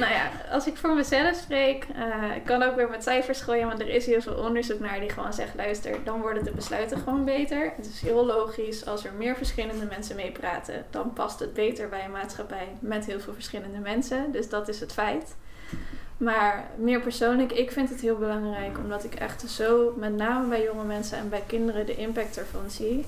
[0.02, 3.67] nou ja, als ik voor mezelf spreek, eh, ik kan ook weer met cijfers gooien,
[3.67, 6.98] want er is heel veel onderzoek naar die gewoon zegt, luister, dan worden de besluiten
[6.98, 7.74] gewoon beter.
[7.76, 12.06] Het is heel logisch, als er meer verschillende mensen meepraten, dan past het beter bij
[12.06, 14.32] een maatschappij met heel veel verschillende mensen.
[14.32, 15.36] Dus dat is het feit.
[16.17, 20.63] Maar meer persoonlijk, ik vind het heel belangrijk, omdat ik echt zo, met name bij
[20.63, 23.06] jonge mensen en bij kinderen, de impact ervan zie.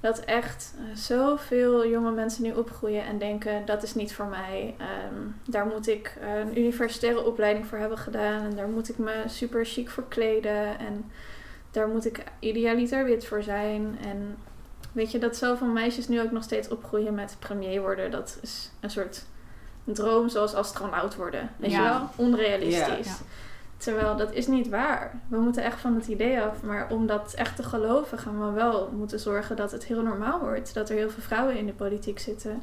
[0.00, 4.74] Dat echt eh, zoveel jonge mensen nu opgroeien en denken: dat is niet voor mij.
[4.78, 8.42] Ehm, daar moet ik eh, een universitaire opleiding voor hebben gedaan.
[8.44, 10.78] En daar moet ik me super chic voor kleden.
[10.78, 11.10] En
[11.70, 13.98] daar moet ik idealiter wit voor zijn.
[14.02, 14.36] En
[14.92, 18.10] weet je dat zoveel meisjes nu ook nog steeds opgroeien met premier worden?
[18.10, 19.24] Dat is een soort
[19.84, 21.50] droom zoals astronaut worden.
[21.56, 21.76] Weet Ja.
[21.76, 22.08] je wel?
[22.26, 23.06] Onrealistisch.
[23.06, 23.16] Ja.
[23.78, 25.20] Terwijl dat is niet waar.
[25.28, 26.62] We moeten echt van het idee af.
[26.62, 30.40] Maar om dat echt te geloven gaan we wel moeten zorgen dat het heel normaal
[30.40, 30.74] wordt.
[30.74, 32.62] Dat er heel veel vrouwen in de politiek zitten.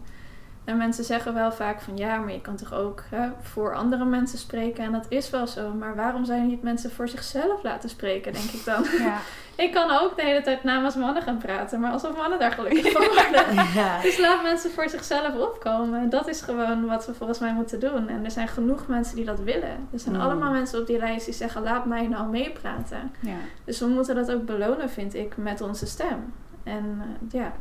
[0.65, 4.05] En mensen zeggen wel vaak van ja, maar je kan toch ook hè, voor andere
[4.05, 4.83] mensen spreken.
[4.83, 5.73] En dat is wel zo.
[5.73, 8.83] Maar waarom zou je niet mensen voor zichzelf laten spreken, denk ik dan.
[8.99, 9.17] Ja.
[9.65, 11.79] ik kan ook de hele tijd namens mannen gaan praten.
[11.79, 13.63] Maar alsof mannen daar gelukkig van worden.
[13.73, 14.01] Ja.
[14.01, 16.09] Dus laat mensen voor zichzelf opkomen.
[16.09, 18.07] Dat is gewoon wat we volgens mij moeten doen.
[18.09, 19.87] En er zijn genoeg mensen die dat willen.
[19.91, 20.21] Er zijn Mm.
[20.21, 23.11] allemaal mensen op die lijst die zeggen: laat mij nou meepraten.
[23.19, 23.35] Ja.
[23.65, 26.33] Dus we moeten dat ook belonen, vind ik, met onze stem.
[26.63, 27.51] En eh, ja,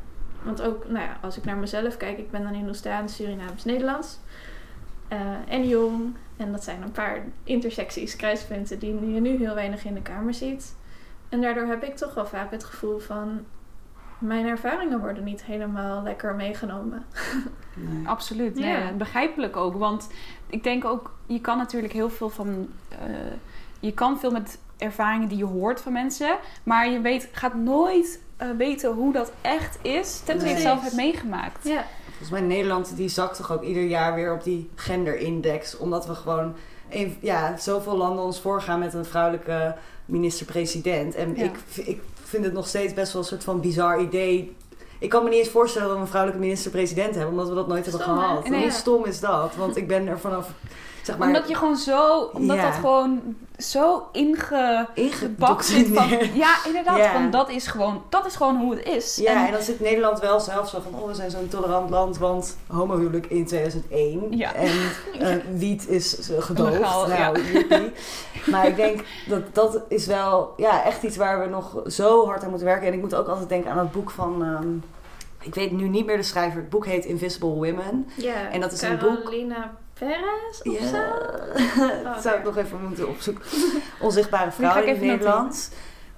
[0.45, 4.19] want ook, nou ja, als ik naar mezelf kijk, ik ben dan Hindoestaans, Surinaams, Nederlands.
[5.09, 6.15] eh, en jong.
[6.37, 10.35] En dat zijn een paar intersecties, kruispunten, die je nu heel weinig in de Kamer
[10.35, 10.77] ziet.
[11.29, 13.41] En daardoor heb ik toch wel vaak het gevoel van.
[14.19, 17.05] Mijn ervaringen worden niet helemaal lekker meegenomen.
[17.75, 18.07] Nee.
[18.15, 18.93] Absoluut, nee, Ja.
[18.93, 19.75] begrijpelijk ook.
[19.77, 20.09] Want
[20.47, 22.69] ik denk ook, je kan natuurlijk heel veel van...
[22.89, 22.99] eh,
[23.81, 26.37] je kan veel met ervaringen die je hoort van mensen.
[26.63, 30.21] Maar je weet, gaat nooit eh, weten hoe dat echt is...
[30.25, 31.69] tenzij je het zelf hebt meegemaakt.
[31.69, 35.77] Ja, Volgens mij Nederland die zakt toch ook ieder jaar weer op die genderindex.
[35.77, 36.55] Omdat we gewoon
[37.21, 41.15] ja, zoveel landen ons voorgaan met een vrouwelijke minister-president.
[41.15, 41.43] En Ja.
[41.45, 44.57] ik, ik vind het nog steeds best wel een soort van bizar idee.
[44.99, 47.69] Ik kan me niet eens voorstellen dat we een vrouwelijke minister-president hebben, omdat we dat
[47.69, 48.25] nooit hebben Stom, hè?
[48.25, 48.49] gehad.
[48.49, 48.63] Nee.
[48.63, 49.55] Hoe stom is dat?
[49.57, 50.51] Want ik ben er vanaf,
[51.05, 52.21] zeg maar, Omdat je gewoon zo...
[52.33, 52.63] Omdat Ja.
[52.63, 54.89] dat gewoon zo inge...
[54.95, 56.97] ingebakt zit van, ja, inderdaad.
[56.97, 57.13] Ja.
[57.13, 59.17] Van, dat, is gewoon, dat is gewoon hoe het is.
[59.17, 61.91] Ja, En- en dan zit Nederland wel zelf zo van, oh, we zijn zo'n tolerant
[61.91, 64.55] land, want homohuwelijk in 2001 Ja.
[64.55, 64.71] en
[65.21, 66.73] eh, wiet is gedoogd.
[66.73, 67.39] Legaal, nou.
[68.51, 72.43] Maar ik denk dat dat is wel ja, echt iets waar we nog zo hard
[72.43, 72.87] aan moeten werken.
[72.87, 74.69] En ik moet ook altijd denken aan het boek van, ehm,
[75.41, 78.09] ik weet nu niet meer de schrijver, het boek heet Invisible Women.
[78.17, 78.51] ja.
[78.53, 79.33] En dat is een boek-
[79.99, 81.03] Perez of zo?
[82.13, 83.45] dat zou ik nog even moeten opzoeken.
[84.01, 85.71] Onzichtbare ga vrouw ik in Nederland.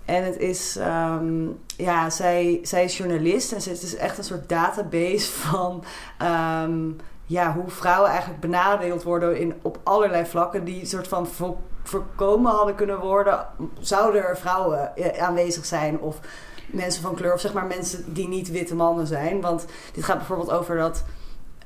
[0.05, 4.25] En het is, ehm, ja, zij, zij is journalist en ze- het is echt een
[4.25, 5.85] soort database van
[6.19, 6.81] ehm,
[7.25, 11.61] ja, hoe vrouwen eigenlijk benadeeld worden in, op allerlei vlakken die een soort van vo-
[11.83, 13.47] voorkomen hadden kunnen worden.
[13.81, 16.19] Zouden er vrouwen eh, aanwezig zijn of
[16.67, 19.41] mensen van kleur of zeg maar mensen die niet witte mannen zijn.
[19.41, 21.05] Want dit gaat bijvoorbeeld over dat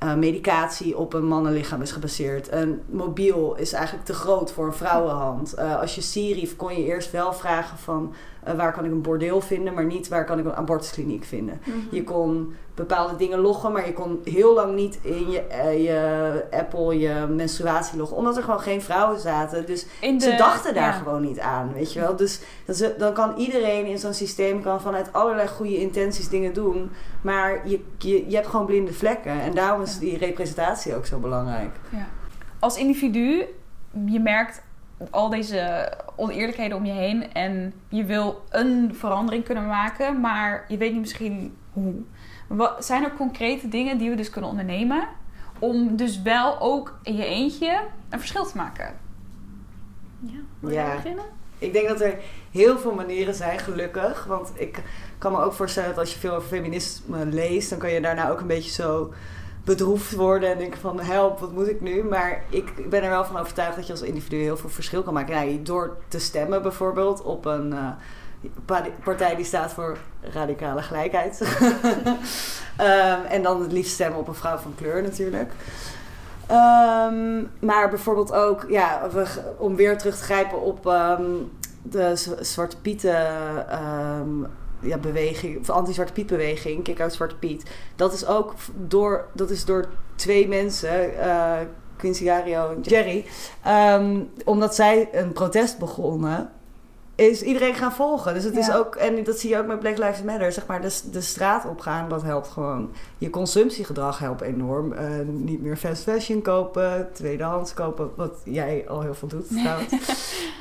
[0.01, 2.51] eh, medicatie op een mannenlichaam is gebaseerd.
[2.51, 5.53] Een mobiel is eigenlijk te groot voor een vrouwenhand.
[5.53, 9.01] Eh, als je Siri kon je eerst wel vragen van eh, waar kan ik een
[9.01, 11.61] bordeel vinden, maar niet waar kan ik een abortuskliniek vinden.
[11.65, 11.77] Mhm.
[11.95, 16.43] Je kon bepaalde dingen loggen, maar je kon heel lang niet in je, eh, je
[16.51, 19.65] Apple je menstruatie loggen, omdat er gewoon geen vrouwen zaten.
[19.65, 20.91] Dus de- ze dachten daar ja.
[20.91, 22.15] gewoon niet aan, weet je wel.
[22.15, 26.91] Dus dat dan kan iedereen in zo'n systeem kan vanuit allerlei goede intenties dingen doen.
[27.21, 29.41] Maar je, je, je hebt gewoon blinde vlekken.
[29.41, 29.99] En daarom is Ja.
[29.99, 31.75] die representatie ook zo belangrijk.
[31.89, 32.07] Ja.
[32.59, 33.45] Als individu,
[34.05, 34.61] je merkt
[35.09, 40.77] al deze oneerlijkheden om je heen en je wil een verandering kunnen maken, maar je
[40.77, 41.93] weet niet misschien hoe.
[42.47, 45.07] Wat, zijn er concrete dingen die we dus kunnen ondernemen
[45.59, 48.93] om dus wel ook in je eentje een verschil te maken?
[50.19, 50.85] Ja, wil Ja.
[50.85, 51.25] jij beginnen?
[51.57, 52.15] Ik denk dat er
[52.51, 54.25] heel veel manieren zijn, gelukkig.
[54.25, 54.83] Want ik
[55.17, 58.29] kan me ook voorstellen dat als je veel over feminisme leest, dan kan je daarna
[58.29, 59.13] ook een beetje zo
[59.63, 62.03] bedroefd worden en denken van help, wat moet ik nu?
[62.03, 65.13] Maar ik ben er wel van overtuigd dat je als individu heel veel verschil kan
[65.13, 65.63] maken.
[65.63, 67.87] Door te stemmen bijvoorbeeld op een eh,
[68.65, 71.41] pa- partij die staat voor radicale gelijkheid.
[72.77, 75.51] Ehm, en dan het liefst stemmen op een vrouw van kleur natuurlijk.
[76.47, 79.25] Ehm, maar bijvoorbeeld ook, ja, we,
[79.57, 81.23] om weer terug te grijpen op ehm,
[81.81, 83.27] de Zwarte Pieten
[84.81, 87.71] ja, beweging, of anti-Zwarte Piet beweging, Kick Out Zwarte Piet.
[87.95, 88.53] Dat is ook
[88.87, 91.59] door, dat is door twee mensen, eh,
[91.95, 93.25] Quincy Gario en Jerry,
[93.63, 96.51] ehm, omdat zij een protest begonnen.
[97.15, 98.33] Is iedereen gaan volgen.
[98.33, 100.51] Dus het is ook, en dat zie je ook met Black Lives Matter.
[100.51, 102.91] Zeg maar, de, de straat opgaan, dat helpt gewoon.
[103.17, 104.93] Je consumptiegedrag helpt enorm.
[104.93, 109.91] Eh, niet meer fast fashion kopen, tweedehands kopen, wat jij al heel veel doet trouwens.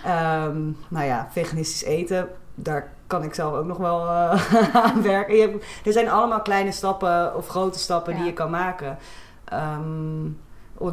[0.05, 5.35] Ehm, nou ja, veganistisch eten, daar kan ik zelf ook nog wel eh, aan werken.
[5.35, 8.99] Je hebt- er zijn allemaal kleine stappen of grote stappen die je kan maken.
[9.45, 10.29] Ehm,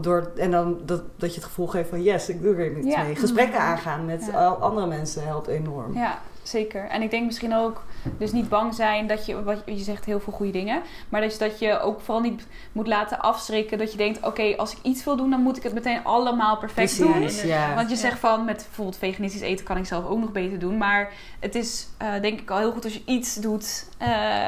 [0.01, 2.87] door, en dan dat, dat je het gevoel geeft van yes, ik doe er iets
[2.87, 3.01] Ja.
[3.03, 3.15] mee.
[3.15, 5.93] Gesprekken aangaan met andere mensen helpt enorm.
[5.93, 6.87] Ja, zeker.
[6.89, 7.81] En ik denk misschien ook,
[8.17, 11.31] dus niet bang zijn dat je, wat je zegt heel veel goede dingen, maar dat
[11.31, 14.77] je, dat je ook vooral niet moet laten afschrikken dat je denkt, oké, als ik
[14.81, 17.29] iets wil doen, dan moet ik het meteen allemaal perfect doen.
[17.45, 17.75] Ja.
[17.75, 20.77] Want je zegt van, met bijvoorbeeld veganistisch eten kan ik zelf ook nog beter doen.
[20.77, 23.89] Maar het is eh, denk ik al heel goed als je iets doet.
[23.97, 24.47] eh,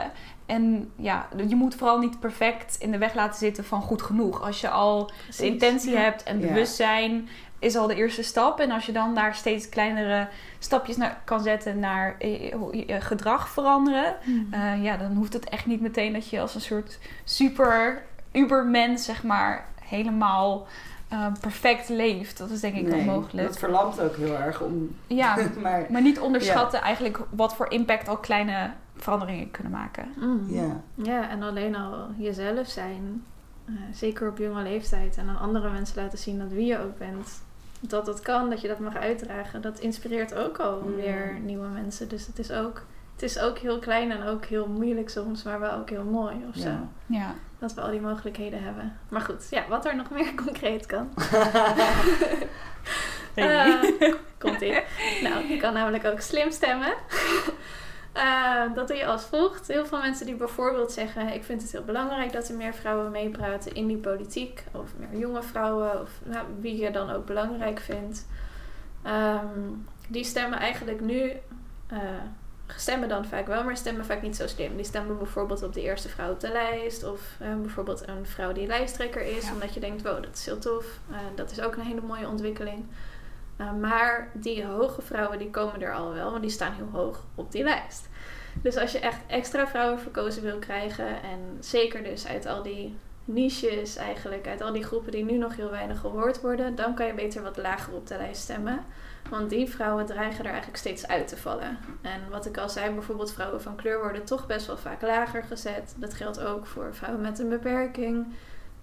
[0.49, 4.41] en ja, je moet vooral niet perfect in de weg laten zitten van goed genoeg.
[4.41, 8.59] Als je al de intentie hebt en bewustzijn is al de eerste stap.
[8.59, 10.27] En als je dan daar steeds kleinere
[10.59, 12.53] stapjes naar kan zetten naar eh,
[12.87, 13.01] eh,
[13.49, 14.15] gedrag veranderen.
[14.25, 14.53] Mhm.
[14.53, 19.05] eh, ja, dan hoeft het echt niet meteen dat je als een soort super ubermens,
[19.05, 20.67] zeg maar, helemaal
[21.07, 22.37] eh, perfect leeft.
[22.37, 23.47] Dat is denk ik Nee, onmogelijk.
[23.47, 24.95] Dat verlamt ook heel erg om.
[25.07, 30.05] Ja, maar maar niet onderschatten eigenlijk wat voor impact al kleine veranderingen kunnen maken.
[30.17, 30.53] Mhm.
[30.53, 30.81] ja.
[30.95, 33.23] Ja, en alleen al jezelf zijn,
[33.65, 36.97] eh, zeker op jonge leeftijd, en aan andere mensen laten zien dat wie je ook
[36.97, 37.41] bent,
[37.79, 40.95] dat dat kan, dat je dat mag uitdragen, dat inspireert ook al Mm.
[40.95, 42.09] weer nieuwe mensen.
[42.09, 42.81] Dus het is ook,
[43.21, 46.35] het is ook heel klein en ook heel moeilijk soms, maar wel ook heel mooi
[46.49, 46.69] of zo.
[46.69, 46.87] Ja.
[47.05, 48.97] Ja, Dat we al die mogelijkheden hebben.
[49.09, 51.09] Maar goed, ja, wat er nog meer concreet kan.
[53.35, 53.81] Eh,
[54.37, 54.79] komt ie.
[55.23, 56.93] Nou, je kan namelijk ook slim stemmen.
[58.13, 59.67] Eh, dat doe je als volgt.
[59.67, 63.11] Heel veel mensen die bijvoorbeeld zeggen: Ik vind het heel belangrijk dat er meer vrouwen
[63.11, 64.63] meepraten in die politiek.
[64.71, 68.27] Of meer jonge vrouwen, of nou, wie je dan ook belangrijk vindt.
[69.03, 69.59] Ehm,
[70.07, 71.31] die stemmen eigenlijk nu.
[71.87, 71.97] eh,
[72.77, 74.75] stemmen dan vaak wel, maar stemmen vaak niet zo slim.
[74.75, 77.03] Die stemmen bijvoorbeeld op de eerste vrouw op de lijst.
[77.03, 79.45] Of eh, bijvoorbeeld een vrouw die lijsttrekker is.
[79.45, 79.53] Ja.
[79.53, 80.99] Omdat je denkt, wow, dat is heel tof.
[81.11, 82.85] Eh, dat is ook een hele mooie ontwikkeling.
[83.57, 87.23] Uh, maar die hoge vrouwen die komen er al wel, want die staan heel hoog
[87.35, 88.09] op die lijst.
[88.61, 92.97] Dus als je echt extra vrouwen verkozen wil krijgen, en zeker dus uit al die
[93.33, 97.05] niches eigenlijk, uit al die groepen die nu nog heel weinig gehoord worden, dan kan
[97.05, 98.85] je beter wat lager op de lijst stemmen.
[99.29, 101.77] Want die vrouwen dreigen er eigenlijk steeds uit te vallen.
[102.01, 105.43] En wat ik al zei, bijvoorbeeld vrouwen van kleur worden toch best wel vaak lager
[105.43, 105.95] gezet.
[105.97, 108.27] Dat geldt ook voor vrouwen met een beperking,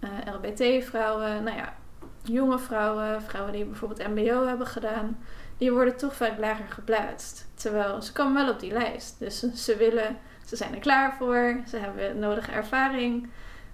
[0.01, 1.75] uh, LBT-vrouwen, nou ja,
[2.23, 5.19] jonge vrouwen, vrouwen die bijvoorbeeld MBO hebben gedaan,
[5.59, 7.47] die worden toch vaak lager geplaatst.
[7.55, 9.19] Terwijl ze komen wel op die lijst.
[9.19, 13.29] Dus ze, ze willen, ze zijn er klaar voor, ze hebben nodige ervaring.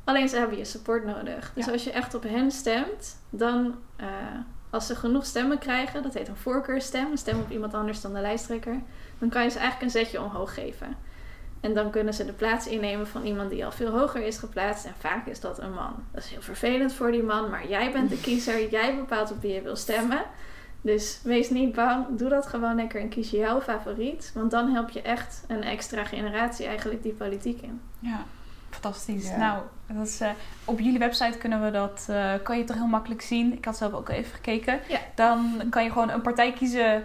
[0.05, 1.53] Alleen ze hebben je support nodig.
[1.55, 1.73] Dus Ja.
[1.73, 4.07] als je echt op hen stemt, dan uh,
[4.71, 8.12] als ze genoeg stemmen krijgen, dat heet een voorkeurstem, een stem op iemand anders dan
[8.15, 8.81] de lijsttrekker,
[9.19, 10.97] dan kan je ze eigenlijk een zetje omhoog geven.
[11.61, 14.85] En dan kunnen ze de plaats innemen van iemand die al veel hoger is geplaatst.
[14.85, 15.95] En vaak is dat een man.
[16.12, 18.71] Dat is heel vervelend voor die man, maar jij bent de kiezer.
[18.71, 20.23] Jij bepaalt op wie je wil stemmen.
[20.81, 22.07] Dus wees niet bang.
[22.19, 24.31] Doe dat gewoon lekker en kies jouw favoriet.
[24.35, 27.81] Want dan help je echt een extra generatie eigenlijk die politiek in.
[27.99, 28.25] Ja,
[28.71, 29.29] fantastisch.
[29.29, 29.37] Ja.
[29.37, 29.62] Nou,
[29.96, 30.28] dat is, uh,
[30.64, 33.52] op jullie website kunnen we dat, uh, kan je toch heel makkelijk zien.
[33.52, 34.81] Ik had zelf ook even gekeken.
[34.88, 34.98] Ja.
[35.14, 37.05] Dan kan je gewoon een partij kiezen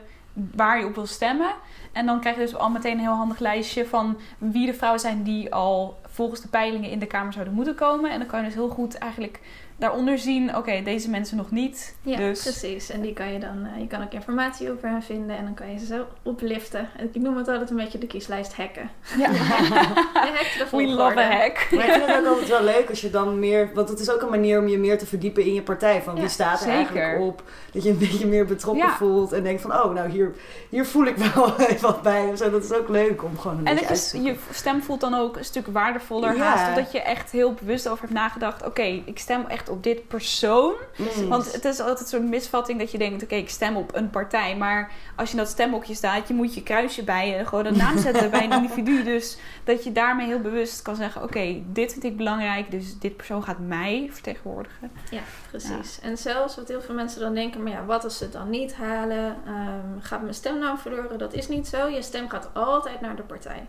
[0.55, 1.53] waar je op wil stemmen.
[1.91, 5.01] En dan krijg je dus al meteen een heel handig lijstje van wie de vrouwen
[5.01, 8.11] zijn die al volgens de peilingen in de Kamer zouden moeten komen.
[8.11, 9.39] En dan kan je dus heel goed eigenlijk
[9.77, 11.95] daaronder zien, oké, okay, deze mensen nog niet.
[12.01, 12.41] Ja, dus...
[12.41, 12.89] precies.
[12.89, 15.53] En die kan je dan, uh, je kan ook informatie over hen vinden en dan
[15.53, 16.89] kan je ze zo opliften.
[17.13, 18.89] Ik noem het altijd een beetje de kieslijst hacken.
[19.17, 19.29] Ja.
[20.71, 21.67] We love a hack.
[21.71, 24.11] Maar ik vind het ook altijd wel leuk als je dan meer, want het is
[24.11, 26.01] ook een manier om je meer te verdiepen in je partij.
[26.01, 26.75] Van wie staat er zeker.
[26.75, 27.43] eigenlijk op?
[27.71, 28.95] Dat je een beetje meer betrokken Ja.
[28.95, 30.33] voelt en denkt van, oh, nou hier,
[30.69, 32.35] hier voel ik wel wat bij.
[32.35, 32.49] Zo.
[32.49, 35.01] Dat is ook leuk om gewoon een En beetje uit te je, je stem voelt
[35.01, 36.43] dan ook een stuk waardevoller Ja.
[36.43, 36.67] haast.
[36.67, 38.65] Omdat je echt heel bewust over hebt nagedacht.
[38.65, 40.73] Oké, ik stem echt op dit persoon.
[41.27, 43.23] Want het is altijd zo'n misvatting dat je denkt...
[43.23, 44.57] Oké, ik stem op een partij.
[44.57, 46.27] Maar als je in dat stemhokje staat...
[46.27, 49.03] Je moet je kruisje bij je gewoon een naam zetten bij een individu.
[49.03, 51.23] Dus dat je daarmee heel bewust kan zeggen...
[51.23, 52.71] Oké, dit vind ik belangrijk.
[52.71, 54.91] Dus dit persoon gaat mij vertegenwoordigen.
[55.11, 55.99] Ja, precies.
[55.99, 57.63] En zelfs wat heel veel mensen dan denken...
[57.63, 59.37] Maar ja, wat als ze het dan niet halen?
[59.47, 61.17] Um, gaat mijn stem nou verloren?
[61.17, 61.87] Dat is niet zo.
[61.87, 63.67] Je stem gaat altijd naar de partij.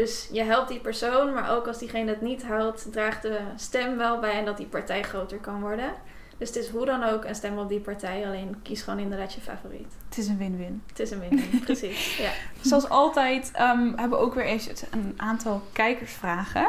[0.00, 3.96] Dus je helpt die persoon, maar ook als diegene het niet haalt, draagt de stem
[3.96, 5.92] wel bij en dat die partij groter kan worden.
[6.36, 8.26] Dus het is hoe dan ook en stem op die partij.
[8.26, 9.94] Alleen kies gewoon inderdaad je favoriet.
[10.08, 10.82] Het is een win-win.
[10.86, 12.16] Het is een win-win, precies.
[12.16, 12.30] Ja.
[12.60, 16.68] Zoals altijd ehm, hebben we ook weer eens een aantal kijkersvragen.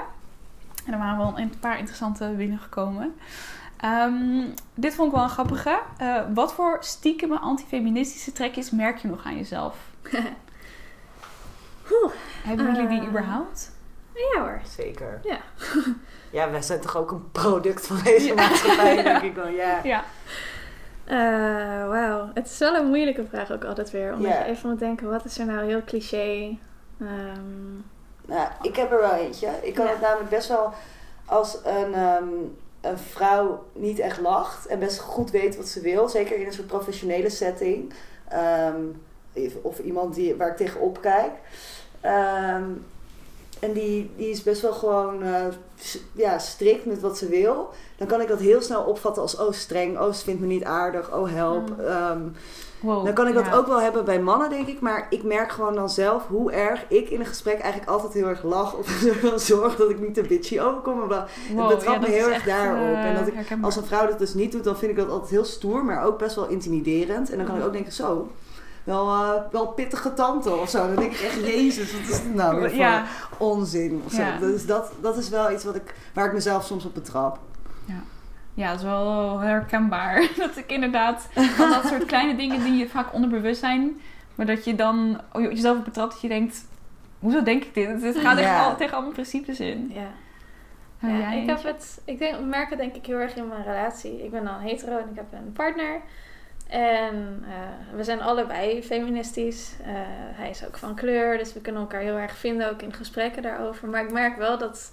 [0.85, 3.15] En er waren wel een paar interessante binnengekomen.
[3.77, 5.79] Ehm dit vond ik wel een grappige.
[5.97, 9.77] Eh, wat voor stiekeme antifeministische trekjes merk je nog aan jezelf?
[12.03, 12.13] Oeh,
[12.43, 13.71] Hebben jullie die Eh, überhaupt?
[14.13, 14.61] ja hoor.
[14.77, 15.19] Zeker.
[15.23, 15.37] Ja.
[16.31, 19.47] Ja, wij zijn toch ook een product van deze maatschappij, denk ik wel.
[19.47, 19.79] Ja.
[19.83, 20.03] Ja.
[21.05, 24.13] Eh, Wauw, het is wel een moeilijke vraag ook altijd weer.
[24.13, 26.57] Omdat je even moet denken, wat is er nou heel cliché?
[26.99, 27.75] Ehm,
[28.25, 29.47] Nou, ik heb er wel eentje.
[29.61, 29.91] Ik kan Ja.
[29.91, 30.73] het namelijk best wel
[31.25, 32.27] als een, ehm,
[32.81, 36.09] een vrouw niet echt lacht en best goed weet wat ze wil.
[36.09, 37.93] Zeker in een soort professionele setting.
[38.27, 38.81] Ehm,
[39.61, 41.31] of iemand die, waar ik tegenop kijk.
[42.01, 42.63] Ehm,
[43.59, 45.45] en die, die is best wel gewoon eh,
[46.11, 47.69] ja, strikt met wat ze wil.
[47.97, 50.63] Dan kan ik dat heel snel opvatten als oh streng, oh ze vindt me niet
[50.63, 51.69] aardig, oh help.
[51.69, 51.85] Mm.
[51.85, 52.21] Ehm,
[52.81, 53.05] Wow.
[53.05, 53.53] dan kan ik dat ja.
[53.55, 54.79] ook wel hebben bij mannen, denk ik.
[54.79, 58.27] Maar ik merk gewoon dan zelf hoe erg ik in een gesprek eigenlijk altijd heel
[58.27, 58.75] erg lach.
[58.77, 58.87] Of
[59.35, 60.99] zorg dat ik niet te bitchy overkom.
[60.99, 62.81] Wow, me dat heel is erg echt, daarop.
[62.95, 63.65] eh, En dat ik- herkenbaar.
[63.65, 65.85] als een vrouw dat dus niet doet, dan vind ik dat altijd heel stoer.
[65.85, 67.29] Maar ook best wel intimiderend.
[67.31, 68.27] En dan kan ik ook denken, zo...
[68.89, 70.87] Wel, eh, wel pittige tante of zo.
[70.87, 73.03] Dan denk ik echt, jezus, wat is dit nou weer voor Ja.
[73.37, 74.21] onzin of zo.
[74.21, 74.37] Ja.
[74.37, 77.39] Dus dat, dat is wel iets wat ik, waar ik mezelf soms op betrap.
[78.53, 80.29] Ja, dat is wel herkenbaar.
[80.37, 84.01] Dat ik inderdaad van dat soort kleine dingen die je vaak onderbewust zijn,
[84.35, 86.65] maar dat je dan oh, je- jezelf op betrapt dat je denkt,
[87.19, 88.01] hoezo denk ik dit?
[88.01, 88.63] Het gaat echt Ja.
[88.65, 89.91] al, tegen allemaal principes in.
[89.93, 90.07] ja.
[91.09, 93.63] Ja, ik heb het, ik denk, ik merk het denk ik heel erg in mijn
[93.63, 94.23] relatie.
[94.23, 96.01] Ik ben dan hetero en ik heb een partner.
[96.69, 99.71] En eh, we zijn allebei feministisch.
[99.83, 99.91] Eh,
[100.33, 103.41] hij is ook van kleur, dus we kunnen elkaar heel erg vinden, ook in gesprekken
[103.41, 103.87] daarover.
[103.87, 104.91] Maar ik merk wel dat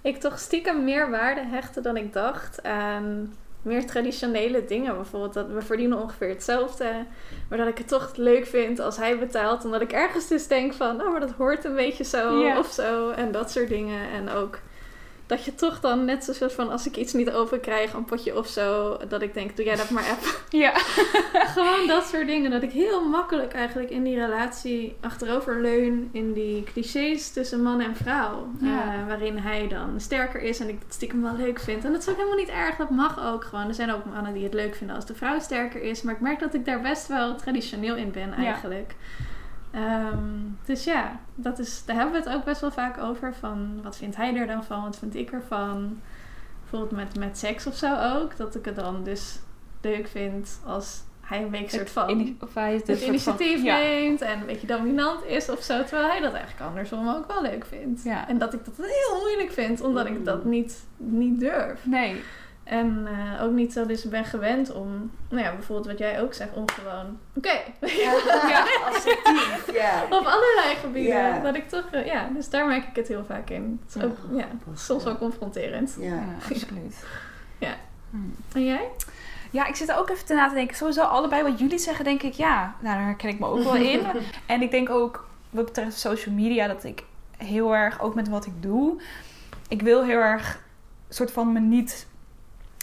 [0.00, 4.94] ik toch stiekem meer waarde hechtte dan ik dacht aan meer traditionele dingen.
[4.94, 7.04] Bijvoorbeeld dat we verdienen ongeveer hetzelfde.
[7.48, 9.64] Maar dat ik het toch leuk vind als hij betaalt.
[9.64, 13.10] Omdat ik ergens dus denk van, oh, maar dat hoort een beetje zo of zo.
[13.10, 14.10] En dat soort dingen.
[14.10, 14.58] En ook
[15.26, 18.04] dat je toch dan net zo soort van, als ik iets niet open krijg, een
[18.04, 18.96] potje of zo.
[19.08, 20.34] Dat ik denk, doe jij dat maar even.
[20.58, 20.72] Ja.
[21.54, 22.50] Gewoon dat soort dingen.
[22.50, 26.08] Dat ik heel makkelijk eigenlijk in die relatie achterover leun.
[26.12, 28.48] In die clichés tussen man en vrouw.
[28.60, 28.94] Ja.
[28.94, 31.84] Eh, waarin hij dan sterker is en ik het stiekem wel leuk vind.
[31.84, 32.76] En dat is ook helemaal niet erg.
[32.76, 33.68] Dat mag ook gewoon.
[33.68, 36.02] Er zijn ook mannen die het leuk vinden als de vrouw sterker is.
[36.02, 38.58] Maar ik merk dat ik daar best wel traditioneel in ben Ja.
[39.76, 40.18] Ehm,
[40.64, 43.34] dus ja, dat is, daar hebben we het ook best wel vaak over.
[43.34, 44.82] Van wat vindt hij er dan van?
[44.82, 46.00] Wat vind ik ervan?
[46.60, 48.36] Bijvoorbeeld met, met seks of zo ook.
[48.36, 49.38] Dat ik het dan dus
[49.80, 53.76] leuk vind als hij een beetje soort van of hij het van- initiatief ja.
[53.78, 55.82] neemt en een beetje dominant is of zo.
[55.84, 58.02] Terwijl hij dat eigenlijk andersom ook wel leuk vindt.
[58.02, 58.28] Ja.
[58.28, 61.86] En dat ik dat heel moeilijk vind, omdat ik dat niet, niet durf.
[61.86, 62.22] Nee.
[62.66, 66.34] En eh, ook niet zo dus ben gewend om, nou ja, bijvoorbeeld wat jij ook
[66.34, 67.58] zegt, om gewoon, oké,
[68.02, 68.12] Ja,
[68.88, 69.72] assertief.
[69.72, 70.02] Ja.
[70.04, 71.14] op allerlei gebieden.
[71.14, 71.38] Ja.
[71.38, 73.80] Dat ik toch, eh, ja, dus daar merk ik het heel vaak in.
[73.86, 75.96] Het is ook, ja, soms wel confronterend.
[76.00, 76.06] Ja.
[76.06, 77.04] Ja, absoluut.
[77.58, 77.74] Ja.
[78.10, 78.16] Hm.
[78.52, 78.88] En jij?
[79.50, 80.76] Ja, ik zit er ook even te na te denken.
[80.76, 83.74] Sowieso allebei wat jullie zeggen, denk ik, ja, nou, daar herken ik me ook wel
[83.74, 84.00] in.
[84.46, 87.04] en ik denk ook, wat betreft social media, dat ik
[87.36, 89.00] heel erg, ook met wat ik doe,
[89.68, 90.64] ik wil heel erg
[91.08, 92.06] soort van me niet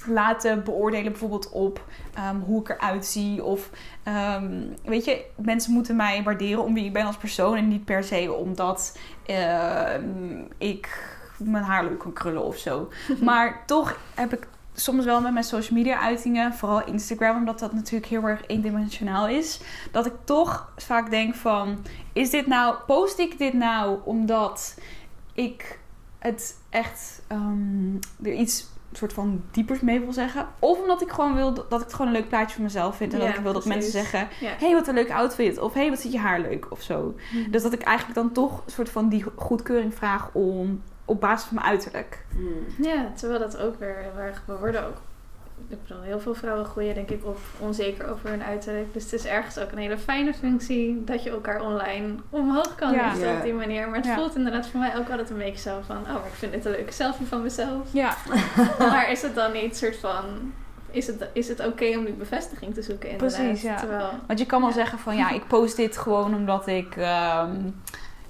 [0.07, 3.43] laten beoordelen bijvoorbeeld op ehm, hoe ik eruit zie.
[3.43, 3.69] Of
[4.03, 7.85] ehm, weet je, mensen moeten mij waarderen om wie ik ben als persoon en niet
[7.85, 12.89] per se omdat ehm, ik mijn haar leuk kan krullen of zo.
[13.21, 17.73] Maar toch heb ik soms wel met mijn social media uitingen, vooral Instagram, omdat dat
[17.73, 23.19] natuurlijk heel erg eendimensionaal is, dat ik toch vaak denk van, is dit nou, post
[23.19, 24.77] ik dit nou omdat
[25.33, 25.79] ik
[26.19, 31.35] het echt ehm, er iets soort van diepers mee wil zeggen, of omdat ik gewoon
[31.35, 33.41] wil dat ik het gewoon een leuk plaatje van mezelf vind en Ja, dat ik
[33.41, 34.51] wil dat mensen zeggen, Ja.
[34.59, 37.15] hey wat een leuk outfit, of hey wat zit je haar leuk, of zo.
[37.49, 41.47] Dus dat ik eigenlijk dan toch een soort van die goedkeuring vraag om op basis
[41.47, 42.25] van mijn uiterlijk.
[42.35, 42.85] Hmm.
[42.85, 44.43] Ja, terwijl dat ook weer heel erg...
[44.45, 44.97] We worden ook...
[45.69, 48.93] Ik bedoel, heel veel vrouwen groeien denk ik op onzeker over hun uiterlijk.
[48.93, 52.91] Dus het is ergens ook een hele fijne functie dat je elkaar online omhoog kan
[52.93, 53.13] Ja.
[53.37, 53.87] op die manier.
[53.87, 54.15] Maar het Ja.
[54.15, 55.97] voelt inderdaad voor mij ook altijd een beetje zo van...
[55.97, 57.87] Oh, maar ik vind dit een leuke selfie van mezelf.
[57.91, 58.15] Ja,
[58.79, 60.23] maar is het dan niet soort van...
[60.91, 63.37] Is het, is het oké om die bevestiging te zoeken inderdaad?
[63.41, 63.75] Precies, ja.
[63.75, 64.09] Terwijl...
[64.27, 64.75] Want je kan wel Ja.
[64.75, 67.55] zeggen van ja, ik post dit gewoon omdat ik, ehm,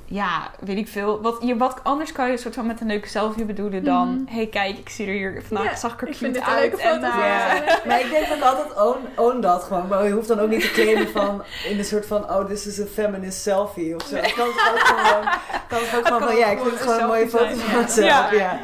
[0.06, 1.22] ja, weet ik veel.
[1.22, 4.08] Wat, je, wat anders kan je een soort van met een leuke selfie bedoelen dan,
[4.10, 4.36] Mhm.
[4.36, 6.54] hey kijk, ik zie er hier vandaag, Ja, zag ik er ik vind cute dit
[6.56, 6.72] een uit.
[6.72, 7.86] leuke en, foto eh.
[7.88, 9.88] Maar ik denk ook altijd, own, own dat gewoon.
[9.88, 12.68] Maar je hoeft dan ook niet te claimen van, in een soort van, oh, this
[12.68, 14.16] is a feminist selfie of zo.
[14.16, 15.24] Het kan toch ook gewoon,
[15.68, 17.56] kan toch ook gewoon kan van, ja, ik vind het een gewoon een mooie foto
[17.56, 17.82] van ja.
[17.82, 18.32] mezelf.
[18.32, 18.32] Ja.
[18.34, 18.60] Ja.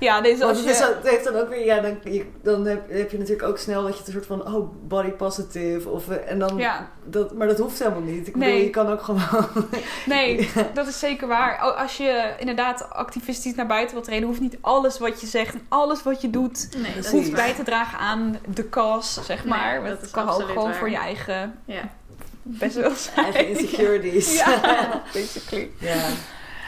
[0.00, 0.84] Ja, deze Want als het, is, je...
[1.02, 3.82] het heeft dan ook weer, ja, dan, je, dan heb, heb je natuurlijk ook snel
[3.82, 5.88] dat je het een soort van, oh, body positive.
[5.88, 8.26] Of, eh, en dan, Ja, dat, maar dat hoeft helemaal niet.
[8.26, 8.62] Ik bedoel, Nee.
[8.64, 9.48] je kan ook gewoon...
[10.06, 11.58] nee, dat is zeker waar.
[11.58, 15.66] Als je inderdaad activistisch naar buiten wilt treden, hoeft niet alles wat je zegt en
[15.68, 19.52] alles wat je doet Nee, dat hoeft bij te dragen aan de cause, zeg Nee,
[19.52, 19.80] maar.
[19.82, 20.74] dat het is kan ook gewoon waar.
[20.74, 21.80] voor je eigen Ja.
[22.42, 23.34] best wel zijn.
[23.34, 24.36] Eigen insecurities.
[24.38, 24.60] Ja,
[25.12, 25.70] basically.
[25.78, 25.98] ja.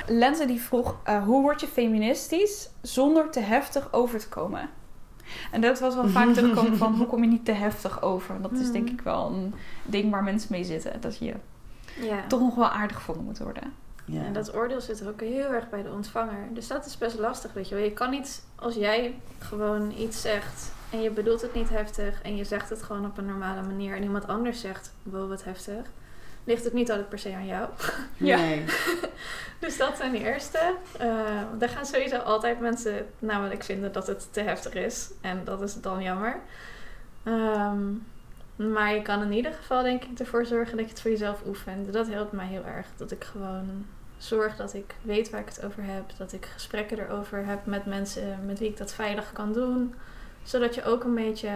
[0.06, 4.70] Lenze die vroeg, eh, hoe word je feministisch zonder te heftig over te komen?
[5.50, 8.42] En dat was wel vaak terugkomen van, hoe kom je niet te heftig over?
[8.42, 11.00] Dat is denk ik wel een ding waar mensen mee zitten.
[11.00, 11.34] Dat je
[12.00, 12.26] ja.
[12.28, 13.72] toch nog wel aardig gevonden moet worden.
[14.04, 14.24] Ja.
[14.24, 16.48] En dat oordeel zit er ook heel erg bij de ontvanger.
[16.52, 17.84] Dus dat is best lastig, weet je wel.
[17.84, 22.36] Je kan niet, als jij gewoon iets zegt en je bedoelt het niet heftig en
[22.36, 25.86] je zegt het gewoon op een normale manier en iemand anders zegt, wow, wat heftig,
[26.44, 27.68] ligt het niet altijd per se aan jou.
[28.16, 28.36] Ja.
[28.36, 28.64] Nee.
[29.58, 30.74] Dus dat zijn de eerste.
[30.98, 35.10] Eh daar gaan sowieso altijd mensen namelijk vinden dat het te heftig is.
[35.20, 36.40] En dat is dan jammer.
[37.22, 37.80] Ehm,
[38.56, 41.42] maar je kan in ieder geval denk ik ervoor zorgen dat je het voor jezelf
[41.46, 41.92] oefent.
[41.92, 42.86] Dat helpt mij heel erg.
[42.96, 43.86] Dat ik gewoon
[44.18, 46.04] zorg dat ik weet waar ik het over heb.
[46.16, 49.94] Dat ik gesprekken erover heb met mensen met wie ik dat veilig kan doen.
[50.42, 51.50] Zodat je ook een beetje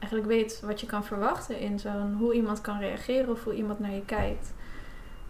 [0.00, 2.14] eigenlijk weet wat je kan verwachten in zo'n...
[2.18, 4.52] Hoe iemand kan reageren of hoe iemand naar je kijkt.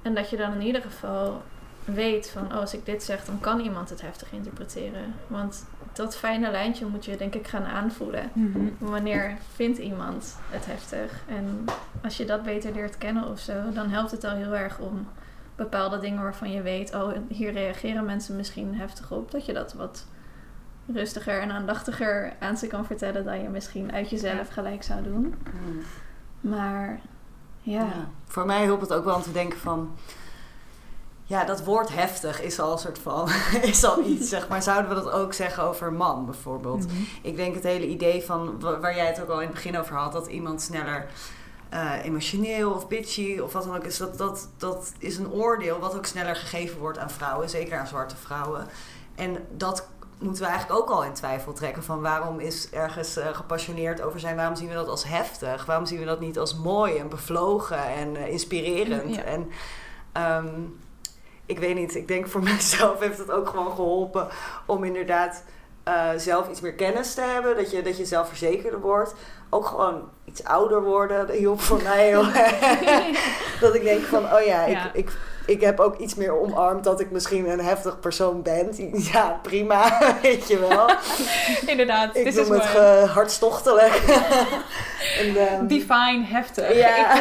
[0.02, 1.42] En dat je dan in ieder geval
[1.84, 5.14] weet van, oh, als ik dit zeg, dan kan iemand het heftig interpreteren.
[5.26, 8.30] Want dat fijne lijntje moet je denk ik gaan aanvoelen.
[8.78, 11.22] Wanneer vindt iemand het heftig?
[11.28, 11.64] En
[12.02, 15.08] als je dat beter leert kennen of zo, dan helpt het al heel erg om
[15.56, 19.72] bepaalde dingen waarvan je weet, oh, hier reageren mensen misschien heftig op, dat je dat
[19.72, 20.06] wat
[20.94, 25.34] rustiger en aandachtiger aan ze kan vertellen dan je misschien uit jezelf gelijk zou doen.
[25.50, 25.80] Hmm.
[26.52, 27.00] Maar
[27.60, 28.08] ja, Ja.
[28.26, 29.90] Voor mij hielp het ook wel om te denken van...
[31.24, 33.28] Ja, dat woord heftig is al een soort van...
[33.62, 34.62] is al iets, zeg maar.
[34.62, 36.86] Zouden we dat ook zeggen over man, bijvoorbeeld?
[36.86, 36.96] Mhm.
[37.22, 38.60] Ik denk het hele idee van...
[38.60, 40.12] wa- Waar jij het ook al in het begin over had...
[40.12, 41.06] Dat iemand sneller
[41.68, 43.96] eh, emotioneel of bitchy of wat dan ook is...
[43.96, 47.48] Dat, dat, dat is een oordeel wat ook sneller gegeven wordt aan vrouwen.
[47.50, 48.66] Zeker aan zwarte vrouwen.
[49.14, 49.88] En dat
[50.20, 51.82] moeten we eigenlijk ook al in twijfel trekken.
[51.82, 54.36] Van waarom is ergens eh, gepassioneerd over zijn?
[54.36, 55.64] Waarom zien we dat als heftig?
[55.64, 59.14] Waarom zien we dat niet als mooi en bevlogen en eh, inspirerend?
[59.14, 59.22] Ja.
[59.22, 59.50] En
[60.12, 60.48] ehm,
[61.46, 64.28] ik weet niet, ik denk voor mezelf heeft het ook gewoon geholpen
[64.66, 65.44] om inderdaad
[65.82, 67.56] eh, zelf iets meer kennis te hebben.
[67.56, 69.14] Dat je, dat je zelfverzekerder wordt.
[69.50, 71.18] Ook gewoon iets ouder worden.
[71.26, 73.60] Dat hielp voor mij heel erg.
[73.60, 74.86] Dat ik denk van, oh ja, Ja.
[74.86, 75.12] Ik, ik,
[75.50, 78.68] ik heb ook iets meer omarmd dat ik misschien een heftig persoon ben.
[79.12, 80.90] Ja, prima, weet je wel.
[81.66, 82.64] Inderdaad, Ik noem het
[83.08, 84.02] hartstochtelijk.
[85.18, 86.74] en, ehm, Define heftig.
[86.76, 87.14] Ja.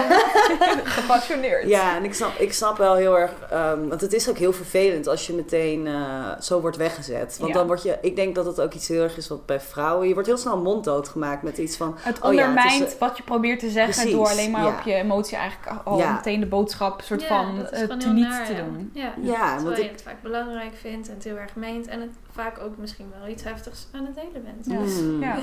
[0.51, 1.67] Ik ben gepassioneerd.
[1.67, 4.53] Ja, en ik snap, ik snap wel heel erg, ehm, want het is ook heel
[4.53, 5.93] vervelend als je meteen eh,
[6.41, 7.35] zo wordt weggezet.
[7.39, 7.57] Want Ja.
[7.57, 10.07] dan word je, ik denk dat het ook iets heel erg is wat bij vrouwen,
[10.07, 12.93] je wordt heel snel monddood gemaakt met iets van, Het Oh ja, het ondermijnt is,
[12.93, 14.67] eh, wat je probeert te zeggen precies, door alleen maar ja.
[14.67, 16.11] op je emotie eigenlijk al Ja.
[16.13, 18.89] meteen de boodschap soort Ja, van uh, teniet naar, te doen.
[18.93, 21.87] Ja, Ja, terwijl want je ik- het vaak belangrijk vindt en het heel erg meent
[21.87, 24.65] en het vaak ook misschien wel iets heftigs aan het delen bent.
[24.65, 24.77] Ja.
[24.83, 24.93] Dus.
[25.19, 25.35] Ja.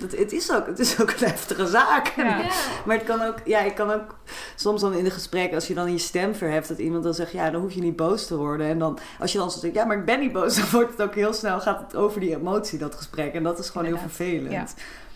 [0.00, 1.81] dat, het, is ook, het is ook een heftige zaak.
[2.16, 2.24] Ja.
[2.24, 2.50] ja.
[2.86, 4.16] Maar het kan ook, ja, ik kan ook
[4.54, 7.32] soms dan in de gesprekken, als je dan je stem verheft, dat iemand dan zegt,
[7.32, 8.66] ja, dan hoef je niet boos te worden.
[8.66, 10.90] En dan, als je dan zo zegt, ja, maar ik ben niet boos, dan wordt
[10.90, 13.34] het ook heel snel, gaat het over die emotie, dat gesprek.
[13.34, 14.74] En dat is gewoon Inderdaad, heel vervelend.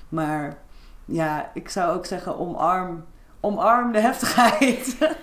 [0.08, 0.58] Maar
[1.04, 3.04] ja, ik zou ook zeggen, omarm,
[3.40, 4.96] omarm de heftigheid.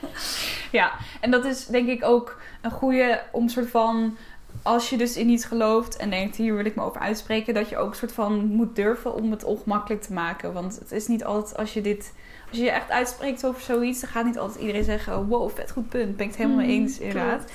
[0.74, 0.92] Ja,
[1.22, 4.18] en dat is denk ik ook een goede om soort van...
[4.64, 7.54] Als je dus in iets gelooft en denkt, hier wil ik me over uitspreken...
[7.54, 10.54] dat je ook soort van moet durven om het ongemakkelijk te maken.
[10.54, 12.14] Want het is niet altijd als je dit...
[12.50, 14.00] Als je je echt uitspreekt over zoiets...
[14.02, 15.28] dan gaat niet altijd iedereen zeggen...
[15.28, 16.16] wow, vet goed punt.
[16.18, 17.38] Ben ik het helemaal mee Mm, eens, inderdaad.
[17.38, 17.52] klopt.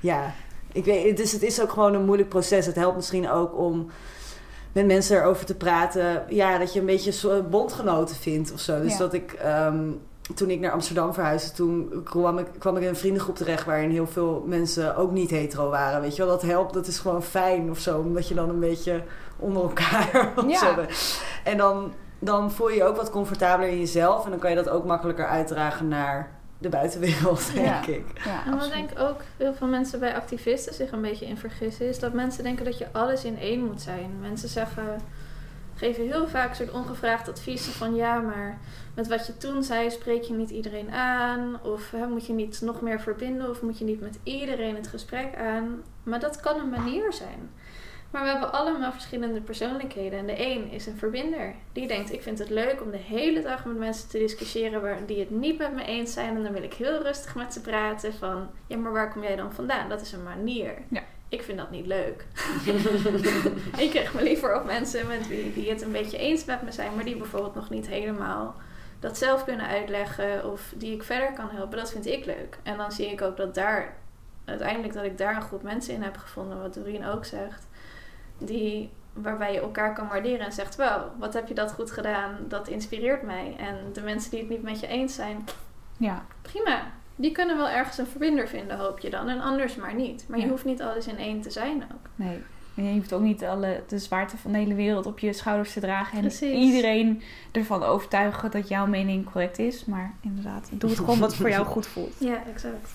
[0.00, 0.32] Ja,
[0.72, 2.66] ik weet, dus het is ook gewoon een moeilijk proces.
[2.66, 3.90] Het helpt misschien ook om
[4.72, 6.24] met mensen erover te praten.
[6.28, 8.80] Ja, dat je een beetje bondgenoten vindt of zo.
[8.82, 8.98] Dus Ja.
[8.98, 9.88] dat ik, ehm,
[10.34, 13.90] toen ik naar Amsterdam verhuisde, toen kwam ik, kwam ik in een vriendengroep terecht waarin
[13.90, 16.00] heel veel mensen ook niet hetero waren.
[16.00, 17.98] Weet je wel, dat helpt, dat is gewoon fijn of zo.
[17.98, 19.02] Omdat je dan een beetje
[19.36, 20.58] onder elkaar Ja.
[20.58, 20.74] zo.
[21.44, 24.24] En dan, dan voel je je ook wat comfortabeler in jezelf.
[24.24, 27.86] En dan kan je dat ook makkelijker uitdragen naar de buitenwereld, denk Ja.
[27.86, 28.04] ik.
[28.24, 31.36] Ja, En wat denk ik ook heel veel mensen bij activisten zich een beetje in
[31.38, 34.10] vergissen, is dat mensen denken dat je alles in één moet zijn.
[34.20, 34.84] Mensen zeggen,
[35.80, 38.58] geven heel vaak soort ongevraagd adviezen van ja, maar
[38.94, 41.62] met wat je toen zei spreek je niet iedereen aan.
[41.62, 44.86] Of hè, moet je niet nog meer verbinden of moet je niet met iedereen het
[44.86, 45.82] gesprek aan.
[46.02, 47.50] Maar dat kan een manier zijn.
[48.10, 50.18] Maar we hebben allemaal verschillende persoonlijkheden.
[50.18, 51.54] En de een is een verbinder.
[51.72, 55.06] Die denkt, ik vind het leuk om de hele dag met mensen te discussiëren waar,
[55.06, 56.36] die het niet met me eens zijn.
[56.36, 59.36] En dan wil ik heel rustig met ze praten van, ja, maar waar kom jij
[59.36, 59.88] dan vandaan?
[59.88, 60.74] Dat is een manier.
[60.88, 61.02] Ja.
[61.30, 62.26] Ik vind dat niet leuk.
[63.84, 66.72] ik krijg me liever op mensen met wie die het een beetje eens met me
[66.72, 68.54] zijn, maar die bijvoorbeeld nog niet helemaal
[69.00, 71.78] dat zelf kunnen uitleggen of die ik verder kan helpen.
[71.78, 72.58] Dat vind ik leuk.
[72.62, 73.96] En dan zie ik ook dat daar
[74.44, 77.66] uiteindelijk dat ik daar een groep mensen in heb gevonden, wat Doreen ook zegt,
[78.38, 82.36] die waarbij je elkaar kan waarderen en zegt: Wow, wat heb je dat goed gedaan?
[82.48, 83.56] Dat inspireert mij.
[83.58, 85.44] En de mensen die het niet met je eens zijn,
[85.96, 86.24] ja.
[86.42, 86.82] prima.
[87.20, 89.28] Die kunnen wel ergens een verbinder vinden, hoop je dan.
[89.28, 90.24] En anders maar niet.
[90.28, 92.08] Maar je hoeft niet alles in één te zijn ook.
[92.14, 92.38] Nee.
[92.74, 95.72] En je hoeft ook niet alle, de zwaarte van de hele wereld op je schouders
[95.72, 96.16] te dragen.
[96.16, 96.52] En Precies.
[96.52, 99.84] iedereen ervan overtuigen dat jouw mening correct is.
[99.84, 102.14] Maar inderdaad, doe het gewoon wat voor jou goed voelt.
[102.18, 102.90] Ja, exact.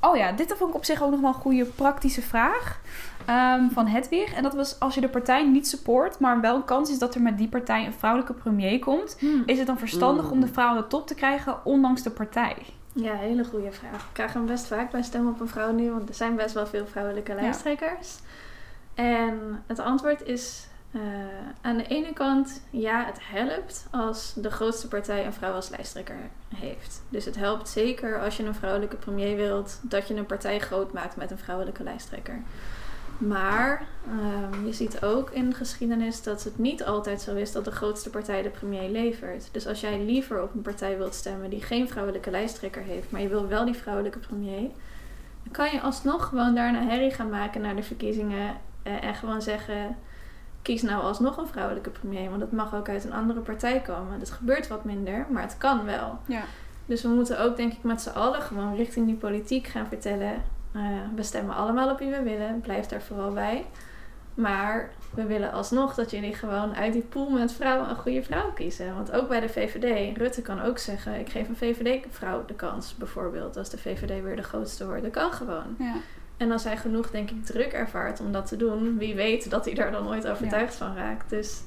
[0.00, 2.80] Oh ja, dit vond ik op zich ook nog wel een goede praktische vraag
[3.28, 4.34] um, van Hedwig.
[4.34, 7.14] En dat was als je de partij niet support, maar wel een kans is dat
[7.14, 9.16] er met die partij een vrouwelijke premier komt.
[9.18, 9.42] Hmm.
[9.46, 10.54] Is het dan verstandig om de hmm.
[10.54, 12.56] vrouw aan de top te krijgen, ondanks de partij?
[12.92, 14.02] Ja, hele goede vraag.
[14.02, 16.54] Ik krijg hem best vaak bij Stem op een Vrouw nu, want er zijn best
[16.54, 18.18] wel veel vrouwelijke lijsttrekkers.
[18.94, 21.02] En het antwoord is uh,
[21.60, 26.16] aan de ene kant, ja, het helpt als de grootste partij een vrouw als lijsttrekker
[26.54, 27.02] heeft.
[27.08, 30.92] Dus het helpt zeker als je een vrouwelijke premier wilt, dat je een partij groot
[30.92, 32.42] maakt met een vrouwelijke lijsttrekker.
[33.20, 37.64] Maar um, je ziet ook in de geschiedenis dat het niet altijd zo is dat
[37.64, 39.48] de grootste partij de premier levert.
[39.52, 43.20] Dus als jij liever op een partij wilt stemmen die geen vrouwelijke lijsttrekker heeft, maar
[43.20, 44.70] je wil wel die vrouwelijke premier,
[45.42, 49.96] dan kan je alsnog gewoon daarna herrie gaan maken naar de verkiezingen en gewoon zeggen
[50.62, 52.30] kies nou alsnog een vrouwelijke premier.
[52.30, 54.18] Want het mag ook uit een andere partij komen.
[54.18, 56.18] Dat gebeurt wat minder, maar het kan wel.
[56.26, 56.42] Ja.
[56.86, 60.42] Dus we moeten ook, denk ik, met z'n allen gewoon richting die politiek gaan vertellen.
[60.76, 60.82] Uh,
[61.14, 62.60] we stemmen allemaal op wie we willen.
[62.60, 63.66] Blijf daar vooral bij.
[64.34, 68.52] Maar we willen alsnog dat jullie gewoon uit die pool met vrouwen een goede vrouw
[68.52, 68.94] kiezen.
[68.94, 72.96] Want ook bij de VVD, Rutte kan ook zeggen: ik geef een VVD-vrouw de kans,
[72.96, 75.02] bijvoorbeeld, als de VVD weer de grootste wordt.
[75.02, 75.76] Dat kan gewoon.
[75.78, 75.94] Ja.
[76.36, 79.64] En als hij genoeg, denk ik, druk ervaart om dat te doen, wie weet dat
[79.64, 81.30] hij daar dan nooit overtuigd van raakt.
[81.30, 81.60] Dus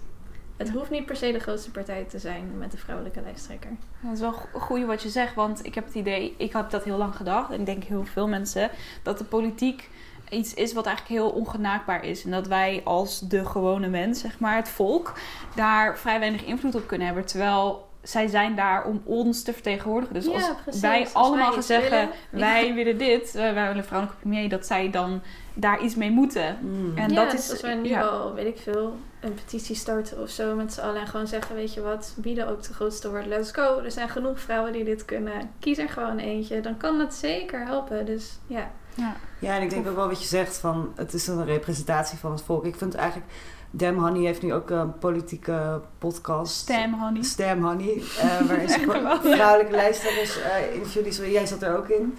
[0.57, 3.69] het hoeft niet per se de grootste partij te zijn met de vrouwelijke lijsttrekker.
[3.99, 6.83] Dat is wel goed wat je zegt, want ik heb het idee, ik heb dat
[6.83, 8.69] heel lang gedacht, en ik denk heel veel mensen,
[9.03, 9.89] dat de politiek
[10.29, 12.23] iets is wat eigenlijk heel ongenaakbaar is.
[12.23, 15.13] En dat wij als de gewone mens, zeg maar, het volk,
[15.55, 17.25] daar vrij weinig invloed op kunnen hebben.
[17.25, 20.13] Terwijl zij zijn daar om ons te vertegenwoordigen.
[20.13, 20.27] Dus
[20.65, 24.89] als wij allemaal gaan zeggen, wij willen dit, wij willen een vrouwelijke premier, dat zij
[24.89, 25.21] dan
[25.53, 26.57] daar iets mee moeten.
[26.61, 26.97] Mm.
[26.97, 30.29] En dat dus is, als wij nu al, weet ik veel, een petitie starten of
[30.29, 33.09] zo met z'n allen en gewoon zeggen, weet je wat, wie er ook de grootste
[33.09, 33.79] wordt, let's go.
[33.79, 35.51] Er zijn genoeg vrouwen die dit kunnen.
[35.59, 38.05] Kies er gewoon eentje, dan kan het zeker helpen.
[38.05, 38.71] Dus ja.
[38.95, 42.17] Ja, ja en ik denk ook wel wat je zegt van, het is een representatie
[42.17, 42.65] van het volk.
[42.65, 43.31] Ik vind eigenlijk
[43.71, 46.53] Dem Honey heeft nu ook een politieke podcast.
[46.53, 47.23] Stem Honey.
[47.23, 47.95] Stem Honey.
[47.95, 51.31] Uh, waarin ze vrouwelijke lijsttrekkers uh, interviewen.
[51.31, 52.17] Jij zat er ook in,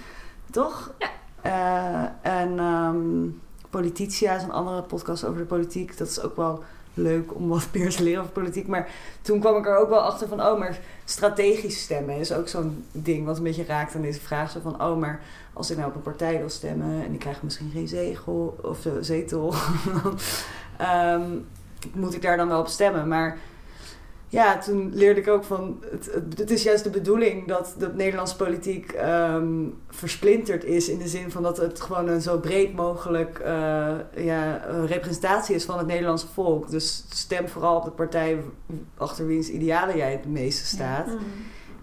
[0.51, 0.93] toch?
[0.99, 1.09] Ja.
[1.47, 3.43] Uh, en um,
[3.75, 5.99] Politicia is een andere podcast over de politiek.
[5.99, 6.63] Dat is ook wel
[6.95, 8.67] leuk om wat meer te leren over politiek.
[8.67, 8.89] Maar
[9.23, 10.41] toen kwam ik er ook wel achter van...
[10.41, 13.27] oh, maar strategisch stemmen is ook zo'n ding...
[13.27, 14.51] wat een beetje raakt aan deze vraag.
[14.51, 15.21] Zo van, oh, maar
[15.53, 17.05] als ik nou op een partij wil stemmen...
[17.05, 19.55] en ik krijg misschien geen zegel of zetel...
[21.15, 21.47] um,
[21.93, 23.09] moet ik daar dan wel op stemmen.
[23.09, 23.39] Maar
[24.29, 28.37] ja, toen leerde ik ook van, het, het, is juist de bedoeling dat de Nederlandse
[28.37, 30.89] politiek um, versplinterd is.
[30.89, 35.65] In de zin van dat het gewoon een zo breed mogelijk uh, ja, representatie is
[35.65, 36.71] van het Nederlandse volk.
[36.71, 38.43] Dus stem vooral op de partij
[38.97, 41.07] achter wiens idealen jij het meeste staat.
[41.07, 41.19] Mm.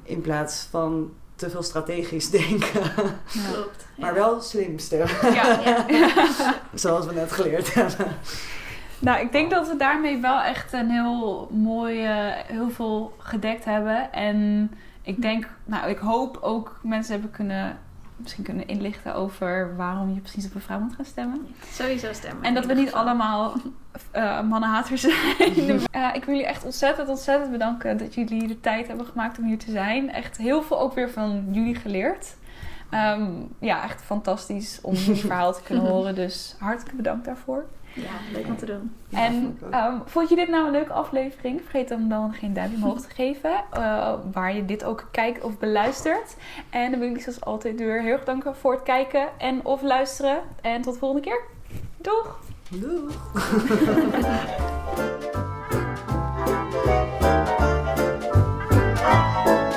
[0.03, 2.81] In plaats van te veel strategisch denken.
[3.51, 3.85] Klopt.
[3.97, 5.33] maar wel slim stemmen.
[5.33, 5.85] Ja.
[6.73, 8.07] Zoals we net geleerd hebben.
[9.01, 12.07] Nou, ik denk dat we daarmee wel echt een heel mooi,
[12.45, 14.13] heel veel gedekt hebben.
[14.13, 14.69] En
[15.01, 17.77] ik denk, nou, ik hoop ook mensen hebben kunnen,
[18.15, 21.47] misschien kunnen inlichten over waarom je precies op een vrouw moet gaan stemmen.
[21.71, 22.43] Sowieso stemmen.
[22.43, 23.53] En dat we niet allemaal
[24.15, 25.15] uh, mannenhaters zijn.
[25.95, 29.45] uh, ik wil jullie echt ontzettend, ontzettend bedanken dat jullie de tijd hebben gemaakt om
[29.45, 30.11] hier te zijn.
[30.11, 32.35] Echt heel veel ook weer van jullie geleerd.
[32.93, 36.15] Um, ja, echt fantastisch om jullie verhaal te kunnen horen.
[36.15, 37.65] Dus hartelijk bedankt daarvoor.
[37.93, 38.95] Ja, leuk om te doen.
[39.11, 41.61] En ehm, vond je dit nou een leuke aflevering?
[41.61, 43.63] Vergeet hem dan geen duimpje omhoog te geven.
[43.71, 46.35] Eh, waar je dit ook kijkt of beluistert.
[46.69, 49.81] En dan wil ik zoals altijd weer heel erg danken voor het kijken en of
[49.81, 50.39] luisteren.
[50.61, 51.41] En tot de volgende keer.
[51.97, 52.39] Doeg!
[52.69, 53.11] Doeg!